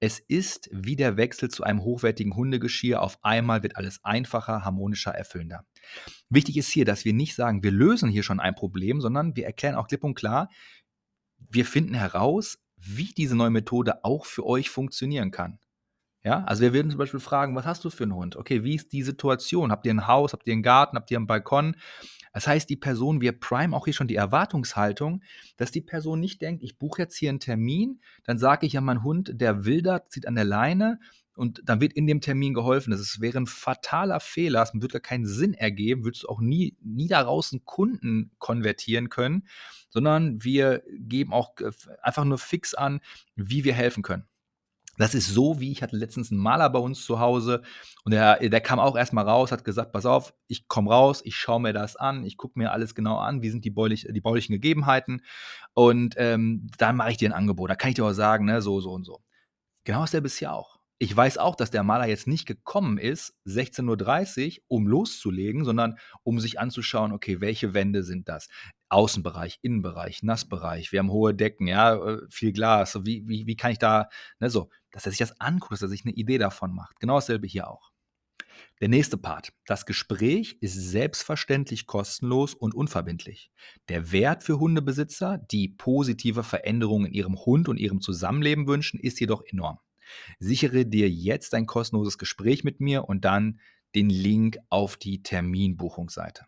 Es 0.00 0.18
ist 0.18 0.68
wie 0.72 0.96
der 0.96 1.16
Wechsel 1.16 1.50
zu 1.50 1.62
einem 1.62 1.82
hochwertigen 1.82 2.34
Hundegeschirr. 2.34 3.00
Auf 3.00 3.18
einmal 3.22 3.62
wird 3.62 3.76
alles 3.76 4.04
einfacher, 4.04 4.64
harmonischer, 4.64 5.12
erfüllender. 5.12 5.66
Wichtig 6.28 6.56
ist 6.56 6.70
hier, 6.70 6.84
dass 6.84 7.04
wir 7.04 7.12
nicht 7.12 7.34
sagen, 7.34 7.62
wir 7.62 7.70
lösen 7.70 8.10
hier 8.10 8.22
schon 8.22 8.40
ein 8.40 8.54
Problem, 8.54 9.00
sondern 9.00 9.36
wir 9.36 9.46
erklären 9.46 9.74
auch 9.74 9.88
klipp 9.88 10.04
und 10.04 10.14
klar, 10.14 10.48
wir 11.38 11.64
finden 11.64 11.94
heraus, 11.94 12.58
wie 12.76 13.12
diese 13.16 13.36
neue 13.36 13.50
Methode 13.50 14.04
auch 14.04 14.26
für 14.26 14.46
euch 14.46 14.70
funktionieren 14.70 15.30
kann. 15.30 15.58
Ja, 16.24 16.44
also 16.44 16.62
wir 16.62 16.72
würden 16.72 16.90
zum 16.90 16.98
Beispiel 16.98 17.18
fragen, 17.18 17.56
was 17.56 17.66
hast 17.66 17.84
du 17.84 17.90
für 17.90 18.04
einen 18.04 18.14
Hund? 18.14 18.36
Okay, 18.36 18.62
wie 18.62 18.76
ist 18.76 18.92
die 18.92 19.02
Situation? 19.02 19.72
Habt 19.72 19.86
ihr 19.86 19.92
ein 19.92 20.06
Haus? 20.06 20.32
Habt 20.32 20.46
ihr 20.46 20.52
einen 20.52 20.62
Garten? 20.62 20.96
Habt 20.96 21.10
ihr 21.10 21.16
einen 21.16 21.26
Balkon? 21.26 21.74
Das 22.32 22.46
heißt, 22.46 22.70
die 22.70 22.76
Person, 22.76 23.20
wir 23.20 23.32
prime 23.32 23.76
auch 23.76 23.84
hier 23.84 23.94
schon 23.94 24.08
die 24.08 24.16
Erwartungshaltung, 24.16 25.22
dass 25.56 25.70
die 25.70 25.80
Person 25.80 26.20
nicht 26.20 26.40
denkt, 26.40 26.62
ich 26.62 26.78
buche 26.78 27.02
jetzt 27.02 27.16
hier 27.16 27.28
einen 27.28 27.40
Termin, 27.40 28.00
dann 28.24 28.38
sage 28.38 28.66
ich 28.66 28.72
ja, 28.72 28.80
mein 28.80 29.02
Hund, 29.02 29.32
der 29.34 29.64
wildert, 29.64 30.12
zieht 30.12 30.26
an 30.26 30.34
der 30.34 30.44
Leine 30.44 30.98
und 31.34 31.60
dann 31.64 31.80
wird 31.80 31.92
in 31.92 32.06
dem 32.06 32.20
Termin 32.20 32.54
geholfen. 32.54 32.90
Das 32.90 33.20
wäre 33.20 33.38
ein 33.38 33.46
fataler 33.46 34.20
Fehler, 34.20 34.62
es 34.62 34.72
würde 34.74 34.88
gar 34.88 35.00
keinen 35.00 35.26
Sinn 35.26 35.54
ergeben, 35.54 36.04
würdest 36.04 36.24
du 36.24 36.28
auch 36.28 36.40
nie, 36.40 36.76
nie 36.80 37.08
daraus 37.08 37.52
einen 37.52 37.64
Kunden 37.64 38.30
konvertieren 38.38 39.08
können, 39.08 39.46
sondern 39.90 40.42
wir 40.42 40.82
geben 40.88 41.32
auch 41.32 41.58
äh, 41.60 41.70
einfach 42.00 42.24
nur 42.24 42.38
fix 42.38 42.74
an, 42.74 43.00
wie 43.34 43.64
wir 43.64 43.74
helfen 43.74 44.02
können. 44.02 44.24
Das 44.98 45.14
ist 45.14 45.28
so, 45.28 45.58
wie 45.58 45.72
ich 45.72 45.82
hatte 45.82 45.96
letztens 45.96 46.30
einen 46.30 46.40
Maler 46.40 46.68
bei 46.68 46.78
uns 46.78 47.04
zu 47.04 47.18
Hause 47.18 47.62
und 48.04 48.12
der, 48.12 48.38
der 48.46 48.60
kam 48.60 48.78
auch 48.78 48.96
erstmal 48.96 49.26
raus, 49.26 49.50
hat 49.50 49.64
gesagt, 49.64 49.92
pass 49.92 50.04
auf, 50.04 50.34
ich 50.48 50.68
komme 50.68 50.90
raus, 50.90 51.22
ich 51.24 51.36
schaue 51.36 51.60
mir 51.60 51.72
das 51.72 51.96
an, 51.96 52.24
ich 52.24 52.36
gucke 52.36 52.58
mir 52.58 52.72
alles 52.72 52.94
genau 52.94 53.16
an, 53.16 53.40
wie 53.40 53.48
sind 53.48 53.64
die, 53.64 53.70
baulich, 53.70 54.06
die 54.10 54.20
baulichen 54.20 54.52
Gegebenheiten 54.52 55.22
und 55.72 56.14
ähm, 56.18 56.68
dann 56.76 56.96
mache 56.96 57.12
ich 57.12 57.16
dir 57.16 57.30
ein 57.30 57.34
Angebot. 57.34 57.70
Da 57.70 57.74
kann 57.74 57.88
ich 57.88 57.94
dir 57.94 58.04
auch 58.04 58.12
sagen, 58.12 58.44
ne, 58.44 58.60
so, 58.60 58.80
so 58.80 58.92
und 58.92 59.04
so. 59.04 59.22
Genau 59.84 60.04
ist 60.04 60.14
der 60.14 60.20
bisher 60.20 60.52
auch. 60.54 60.78
Ich 60.98 61.16
weiß 61.16 61.38
auch, 61.38 61.56
dass 61.56 61.72
der 61.72 61.82
Maler 61.82 62.06
jetzt 62.06 62.28
nicht 62.28 62.46
gekommen 62.46 62.96
ist, 62.96 63.34
16.30 63.44 64.58
Uhr, 64.58 64.62
um 64.68 64.86
loszulegen, 64.86 65.64
sondern 65.64 65.98
um 66.22 66.38
sich 66.38 66.60
anzuschauen, 66.60 67.12
okay, 67.12 67.40
welche 67.40 67.74
Wände 67.74 68.04
sind 68.04 68.28
das? 68.28 68.48
Außenbereich, 68.92 69.58
Innenbereich, 69.62 70.22
Nassbereich, 70.22 70.92
wir 70.92 70.98
haben 70.98 71.10
hohe 71.10 71.34
Decken, 71.34 71.66
ja, 71.66 71.94
äh, 71.94 72.18
viel 72.28 72.52
Glas, 72.52 72.98
wie, 73.04 73.26
wie, 73.26 73.46
wie 73.46 73.56
kann 73.56 73.72
ich 73.72 73.78
da, 73.78 74.08
ne, 74.38 74.50
so, 74.50 74.70
dass 74.90 75.06
er 75.06 75.12
sich 75.12 75.18
das 75.18 75.40
anguckt, 75.40 75.72
dass 75.72 75.82
er 75.82 75.88
sich 75.88 76.04
eine 76.04 76.14
Idee 76.14 76.38
davon 76.38 76.74
macht. 76.74 77.00
Genau 77.00 77.14
dasselbe 77.14 77.46
hier 77.46 77.68
auch. 77.68 77.90
Der 78.80 78.88
nächste 78.88 79.16
Part. 79.16 79.52
Das 79.66 79.86
Gespräch 79.86 80.58
ist 80.60 80.74
selbstverständlich 80.74 81.86
kostenlos 81.86 82.54
und 82.54 82.74
unverbindlich. 82.74 83.50
Der 83.88 84.12
Wert 84.12 84.42
für 84.42 84.58
Hundebesitzer, 84.58 85.38
die 85.38 85.68
positive 85.68 86.42
Veränderungen 86.42 87.06
in 87.06 87.12
ihrem 87.12 87.36
Hund 87.36 87.68
und 87.68 87.78
ihrem 87.78 88.00
Zusammenleben 88.00 88.66
wünschen, 88.66 89.00
ist 89.00 89.20
jedoch 89.20 89.42
enorm. 89.50 89.78
Sichere 90.38 90.84
dir 90.84 91.08
jetzt 91.08 91.54
ein 91.54 91.66
kostenloses 91.66 92.18
Gespräch 92.18 92.64
mit 92.64 92.80
mir 92.80 93.04
und 93.08 93.24
dann 93.24 93.60
den 93.94 94.10
Link 94.10 94.58
auf 94.68 94.96
die 94.96 95.22
Terminbuchungsseite. 95.22 96.46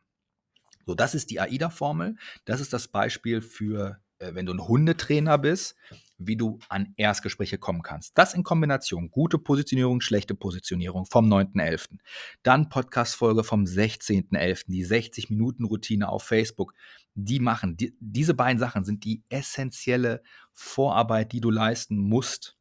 So, 0.86 0.94
das 0.94 1.14
ist 1.14 1.30
die 1.30 1.40
AIDA-Formel. 1.40 2.16
Das 2.44 2.60
ist 2.60 2.72
das 2.72 2.88
Beispiel 2.88 3.40
für, 3.40 4.00
äh, 4.18 4.34
wenn 4.34 4.46
du 4.46 4.52
ein 4.52 4.66
Hundetrainer 4.66 5.38
bist, 5.38 5.76
wie 6.18 6.36
du 6.36 6.58
an 6.68 6.94
Erstgespräche 6.96 7.58
kommen 7.58 7.82
kannst. 7.82 8.16
Das 8.16 8.34
in 8.34 8.42
Kombination. 8.42 9.10
Gute 9.10 9.38
Positionierung, 9.38 10.00
schlechte 10.00 10.34
Positionierung 10.34 11.06
vom 11.06 11.26
9.11. 11.26 11.98
Dann 12.42 12.68
Podcast-Folge 12.68 13.44
vom 13.44 13.64
16.11. 13.64 14.64
Die 14.68 14.86
60-Minuten-Routine 14.86 16.08
auf 16.08 16.22
Facebook. 16.22 16.74
Die 17.14 17.40
machen, 17.40 17.76
die, 17.76 17.96
diese 18.00 18.34
beiden 18.34 18.58
Sachen 18.58 18.84
sind 18.84 19.04
die 19.04 19.22
essentielle 19.28 20.22
Vorarbeit, 20.52 21.32
die 21.32 21.40
du 21.40 21.50
leisten 21.50 21.96
musst, 21.96 22.56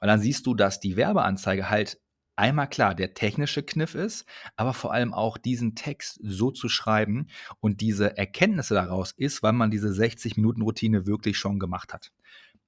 weil 0.00 0.08
dann 0.08 0.20
siehst 0.20 0.46
du, 0.46 0.54
dass 0.54 0.80
die 0.80 0.96
Werbeanzeige 0.96 1.70
halt 1.70 1.98
einmal 2.36 2.68
klar 2.68 2.94
der 2.94 3.14
technische 3.14 3.62
Kniff 3.62 3.94
ist, 3.94 4.26
aber 4.56 4.74
vor 4.74 4.92
allem 4.92 5.12
auch 5.12 5.38
diesen 5.38 5.74
Text 5.74 6.20
so 6.22 6.50
zu 6.50 6.68
schreiben 6.68 7.28
und 7.60 7.80
diese 7.80 8.16
Erkenntnisse 8.16 8.74
daraus 8.74 9.12
ist, 9.12 9.42
weil 9.42 9.52
man 9.52 9.70
diese 9.70 9.92
60 9.92 10.36
Minuten 10.36 10.62
Routine 10.62 11.06
wirklich 11.06 11.38
schon 11.38 11.58
gemacht 11.58 11.92
hat. 11.92 12.12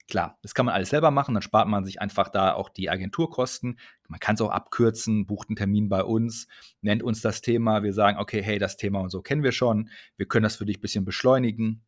Klar, 0.09 0.39
das 0.41 0.55
kann 0.55 0.65
man 0.65 0.75
alles 0.75 0.89
selber 0.89 1.11
machen, 1.11 1.35
dann 1.35 1.43
spart 1.43 1.69
man 1.69 1.85
sich 1.85 2.01
einfach 2.01 2.31
da 2.31 2.55
auch 2.55 2.71
die 2.71 2.89
Agenturkosten. 2.89 3.79
Man 4.09 4.19
kann 4.19 4.37
es 4.37 4.41
auch 4.41 4.51
abkürzen, 4.51 5.27
bucht 5.27 5.51
einen 5.51 5.57
Termin 5.57 5.91
bei 5.91 6.03
uns, 6.03 6.49
nennt 6.81 7.03
uns 7.03 7.21
das 7.21 7.43
Thema. 7.43 7.83
Wir 7.83 7.93
sagen, 7.93 8.19
okay, 8.19 8.43
hey, 8.43 8.59
das 8.59 8.79
Thema 8.79 9.01
und 9.01 9.11
so 9.11 9.21
kennen 9.21 9.43
wir 9.43 9.53
schon. 9.53 9.91
Wir 10.17 10.27
können 10.27 10.45
das 10.45 10.57
für 10.57 10.65
dich 10.65 10.79
ein 10.79 10.81
bisschen 10.81 11.05
beschleunigen 11.05 11.83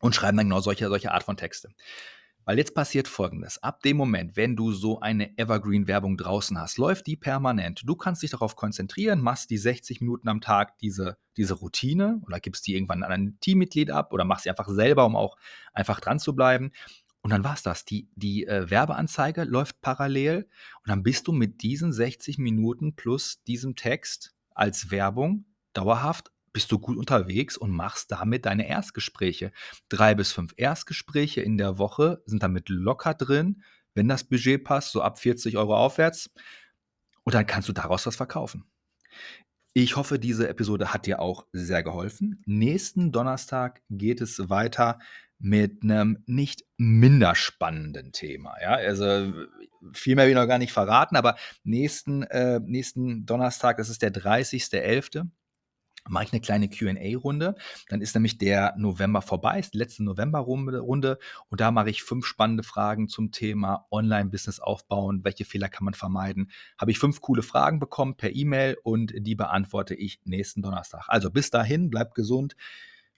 und 0.00 0.14
schreiben 0.14 0.36
dann 0.36 0.46
genau 0.46 0.60
solche, 0.60 0.88
solche 0.88 1.10
Art 1.10 1.24
von 1.24 1.36
Texte. 1.36 1.70
Weil 2.44 2.58
jetzt 2.58 2.74
passiert 2.74 3.06
folgendes. 3.06 3.62
Ab 3.62 3.82
dem 3.82 3.96
Moment, 3.96 4.36
wenn 4.36 4.56
du 4.56 4.72
so 4.72 5.00
eine 5.00 5.36
Evergreen-Werbung 5.38 6.16
draußen 6.16 6.58
hast, 6.58 6.78
läuft 6.78 7.06
die 7.06 7.16
permanent. 7.16 7.82
Du 7.84 7.94
kannst 7.94 8.22
dich 8.22 8.30
darauf 8.30 8.56
konzentrieren, 8.56 9.20
machst 9.20 9.50
die 9.50 9.58
60 9.58 10.00
Minuten 10.00 10.28
am 10.28 10.40
Tag 10.40 10.78
diese, 10.78 11.16
diese 11.36 11.54
Routine 11.54 12.20
oder 12.26 12.40
gibst 12.40 12.66
die 12.66 12.74
irgendwann 12.74 13.02
an 13.02 13.12
ein 13.12 13.38
Teammitglied 13.40 13.90
ab 13.90 14.12
oder 14.12 14.24
machst 14.24 14.44
sie 14.44 14.50
einfach 14.50 14.68
selber, 14.68 15.04
um 15.06 15.16
auch 15.16 15.36
einfach 15.72 16.00
dran 16.00 16.18
zu 16.18 16.34
bleiben. 16.34 16.72
Und 17.22 17.30
dann 17.30 17.44
war 17.44 17.54
es 17.54 17.62
das. 17.62 17.84
Die, 17.84 18.08
die 18.14 18.46
äh, 18.46 18.70
Werbeanzeige 18.70 19.44
läuft 19.44 19.80
parallel 19.82 20.48
und 20.82 20.88
dann 20.88 21.02
bist 21.02 21.28
du 21.28 21.32
mit 21.32 21.62
diesen 21.62 21.92
60 21.92 22.38
Minuten 22.38 22.96
plus 22.96 23.42
diesem 23.44 23.76
Text 23.76 24.34
als 24.54 24.90
Werbung 24.90 25.44
dauerhaft 25.72 26.32
bist 26.52 26.72
du 26.72 26.78
gut 26.78 26.96
unterwegs 26.96 27.56
und 27.56 27.70
machst 27.70 28.10
damit 28.10 28.46
deine 28.46 28.68
Erstgespräche. 28.68 29.52
Drei 29.88 30.14
bis 30.14 30.32
fünf 30.32 30.52
Erstgespräche 30.56 31.40
in 31.40 31.58
der 31.58 31.78
Woche 31.78 32.22
sind 32.26 32.42
damit 32.42 32.68
locker 32.68 33.14
drin, 33.14 33.62
wenn 33.94 34.08
das 34.08 34.24
Budget 34.24 34.64
passt, 34.64 34.92
so 34.92 35.02
ab 35.02 35.18
40 35.18 35.56
Euro 35.56 35.76
aufwärts. 35.76 36.30
Und 37.24 37.34
dann 37.34 37.46
kannst 37.46 37.68
du 37.68 37.72
daraus 37.72 38.06
was 38.06 38.16
verkaufen. 38.16 38.64
Ich 39.72 39.96
hoffe, 39.96 40.18
diese 40.18 40.48
Episode 40.48 40.92
hat 40.92 41.06
dir 41.06 41.20
auch 41.20 41.46
sehr 41.52 41.82
geholfen. 41.82 42.42
Nächsten 42.44 43.12
Donnerstag 43.12 43.82
geht 43.88 44.20
es 44.20 44.48
weiter 44.50 44.98
mit 45.38 45.82
einem 45.82 46.22
nicht 46.26 46.64
minder 46.76 47.34
spannenden 47.34 48.12
Thema. 48.12 48.60
Ja, 48.60 48.72
also 48.72 49.32
viel 49.92 50.16
mehr 50.16 50.26
will 50.26 50.32
ich 50.32 50.36
noch 50.36 50.46
gar 50.46 50.58
nicht 50.58 50.72
verraten, 50.72 51.16
aber 51.16 51.36
nächsten, 51.62 52.24
äh, 52.24 52.60
nächsten 52.60 53.24
Donnerstag, 53.26 53.78
das 53.78 53.88
ist 53.88 54.02
der 54.02 54.12
30.11., 54.12 55.30
mache 56.08 56.24
ich 56.24 56.32
eine 56.32 56.40
kleine 56.40 56.68
QA-Runde. 56.68 57.54
Dann 57.88 58.00
ist 58.00 58.14
nämlich 58.14 58.38
der 58.38 58.74
November 58.76 59.22
vorbei, 59.22 59.58
ist 59.58 59.74
die 59.74 59.78
letzte 59.78 60.04
November-Runde 60.04 60.82
und 60.82 61.60
da 61.60 61.70
mache 61.70 61.90
ich 61.90 62.02
fünf 62.02 62.26
spannende 62.26 62.62
Fragen 62.62 63.08
zum 63.08 63.32
Thema 63.32 63.86
Online-Business 63.90 64.60
aufbauen. 64.60 65.24
Welche 65.24 65.44
Fehler 65.44 65.68
kann 65.68 65.84
man 65.84 65.94
vermeiden? 65.94 66.50
Habe 66.78 66.90
ich 66.90 66.98
fünf 66.98 67.20
coole 67.20 67.42
Fragen 67.42 67.78
bekommen 67.78 68.16
per 68.16 68.34
E-Mail 68.34 68.76
und 68.82 69.12
die 69.16 69.34
beantworte 69.34 69.94
ich 69.94 70.20
nächsten 70.24 70.62
Donnerstag. 70.62 71.04
Also 71.08 71.30
bis 71.30 71.50
dahin, 71.50 71.90
bleibt 71.90 72.14
gesund. 72.14 72.56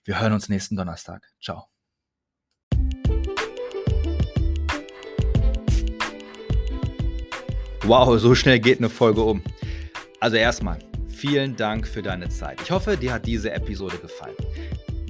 Wir 0.03 0.19
hören 0.19 0.33
uns 0.33 0.49
nächsten 0.49 0.75
Donnerstag. 0.75 1.31
Ciao. 1.41 1.67
Wow, 7.85 8.17
so 8.17 8.33
schnell 8.33 8.59
geht 8.59 8.77
eine 8.77 8.89
Folge 8.89 9.21
um. 9.21 9.43
Also 10.21 10.37
erstmal, 10.37 10.79
vielen 11.25 11.55
Dank 11.55 11.87
für 11.87 12.01
deine 12.01 12.27
Zeit. 12.27 12.59
Ich 12.61 12.69
hoffe, 12.69 12.97
dir 12.97 13.13
hat 13.13 13.25
diese 13.25 13.49
Episode 13.49 13.97
gefallen. 13.97 14.35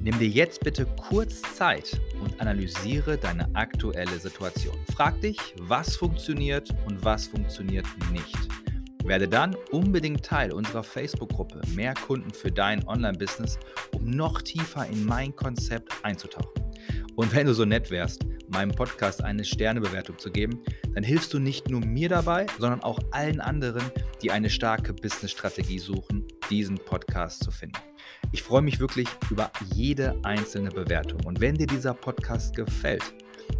Nimm 0.00 0.16
dir 0.16 0.28
jetzt 0.28 0.60
bitte 0.60 0.86
kurz 0.86 1.42
Zeit 1.56 2.00
und 2.22 2.40
analysiere 2.40 3.18
deine 3.18 3.52
aktuelle 3.56 4.16
Situation. 4.20 4.76
Frag 4.94 5.20
dich, 5.22 5.36
was 5.58 5.96
funktioniert 5.96 6.72
und 6.86 7.04
was 7.04 7.26
funktioniert 7.26 7.86
nicht. 8.12 8.36
Werde 9.02 9.26
dann 9.26 9.56
unbedingt 9.72 10.24
Teil 10.24 10.52
unserer 10.52 10.84
Facebook-Gruppe 10.84 11.60
Mehr 11.74 11.94
Kunden 11.94 12.30
für 12.32 12.52
dein 12.52 12.86
Online-Business, 12.86 13.58
um 13.92 14.08
noch 14.08 14.40
tiefer 14.40 14.86
in 14.86 15.04
mein 15.04 15.34
Konzept 15.34 15.92
einzutauchen. 16.04 16.62
Und 17.16 17.34
wenn 17.34 17.48
du 17.48 17.54
so 17.54 17.64
nett 17.64 17.90
wärst, 17.90 18.24
meinem 18.54 18.70
Podcast 18.70 19.22
eine 19.22 19.44
Sternebewertung 19.44 20.16
zu 20.16 20.30
geben, 20.30 20.62
dann 20.94 21.04
hilfst 21.04 21.34
du 21.34 21.38
nicht 21.38 21.68
nur 21.68 21.84
mir 21.84 22.08
dabei, 22.08 22.46
sondern 22.58 22.82
auch 22.82 22.98
allen 23.10 23.40
anderen, 23.40 23.82
die 24.22 24.30
eine 24.30 24.48
starke 24.48 24.94
Business-Strategie 24.94 25.78
suchen, 25.78 26.26
diesen 26.48 26.78
Podcast 26.78 27.44
zu 27.44 27.50
finden. 27.50 27.78
Ich 28.32 28.42
freue 28.42 28.62
mich 28.62 28.80
wirklich 28.80 29.08
über 29.30 29.50
jede 29.74 30.16
einzelne 30.22 30.70
Bewertung. 30.70 31.20
Und 31.26 31.40
wenn 31.40 31.56
dir 31.56 31.66
dieser 31.66 31.92
Podcast 31.94 32.56
gefällt, 32.56 33.02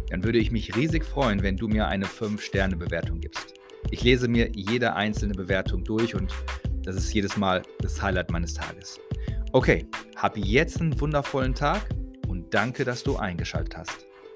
dann 0.09 0.23
würde 0.23 0.39
ich 0.39 0.51
mich 0.51 0.75
riesig 0.75 1.05
freuen, 1.05 1.43
wenn 1.43 1.57
du 1.57 1.67
mir 1.67 1.87
eine 1.87 2.05
5-Sterne-Bewertung 2.05 3.19
gibst. 3.19 3.53
Ich 3.91 4.03
lese 4.03 4.27
mir 4.27 4.49
jede 4.55 4.95
einzelne 4.95 5.33
Bewertung 5.33 5.83
durch 5.83 6.15
und 6.15 6.33
das 6.83 6.95
ist 6.95 7.13
jedes 7.13 7.37
Mal 7.37 7.61
das 7.79 8.01
Highlight 8.01 8.31
meines 8.31 8.53
Tages. 8.53 8.99
Okay, 9.51 9.85
hab 10.15 10.37
jetzt 10.37 10.81
einen 10.81 10.99
wundervollen 10.99 11.53
Tag 11.53 11.85
Danke, 12.55 12.85
dass 12.85 13.03
du 13.03 13.17
eingeschaltet 13.17 13.75
hast. 13.75 14.04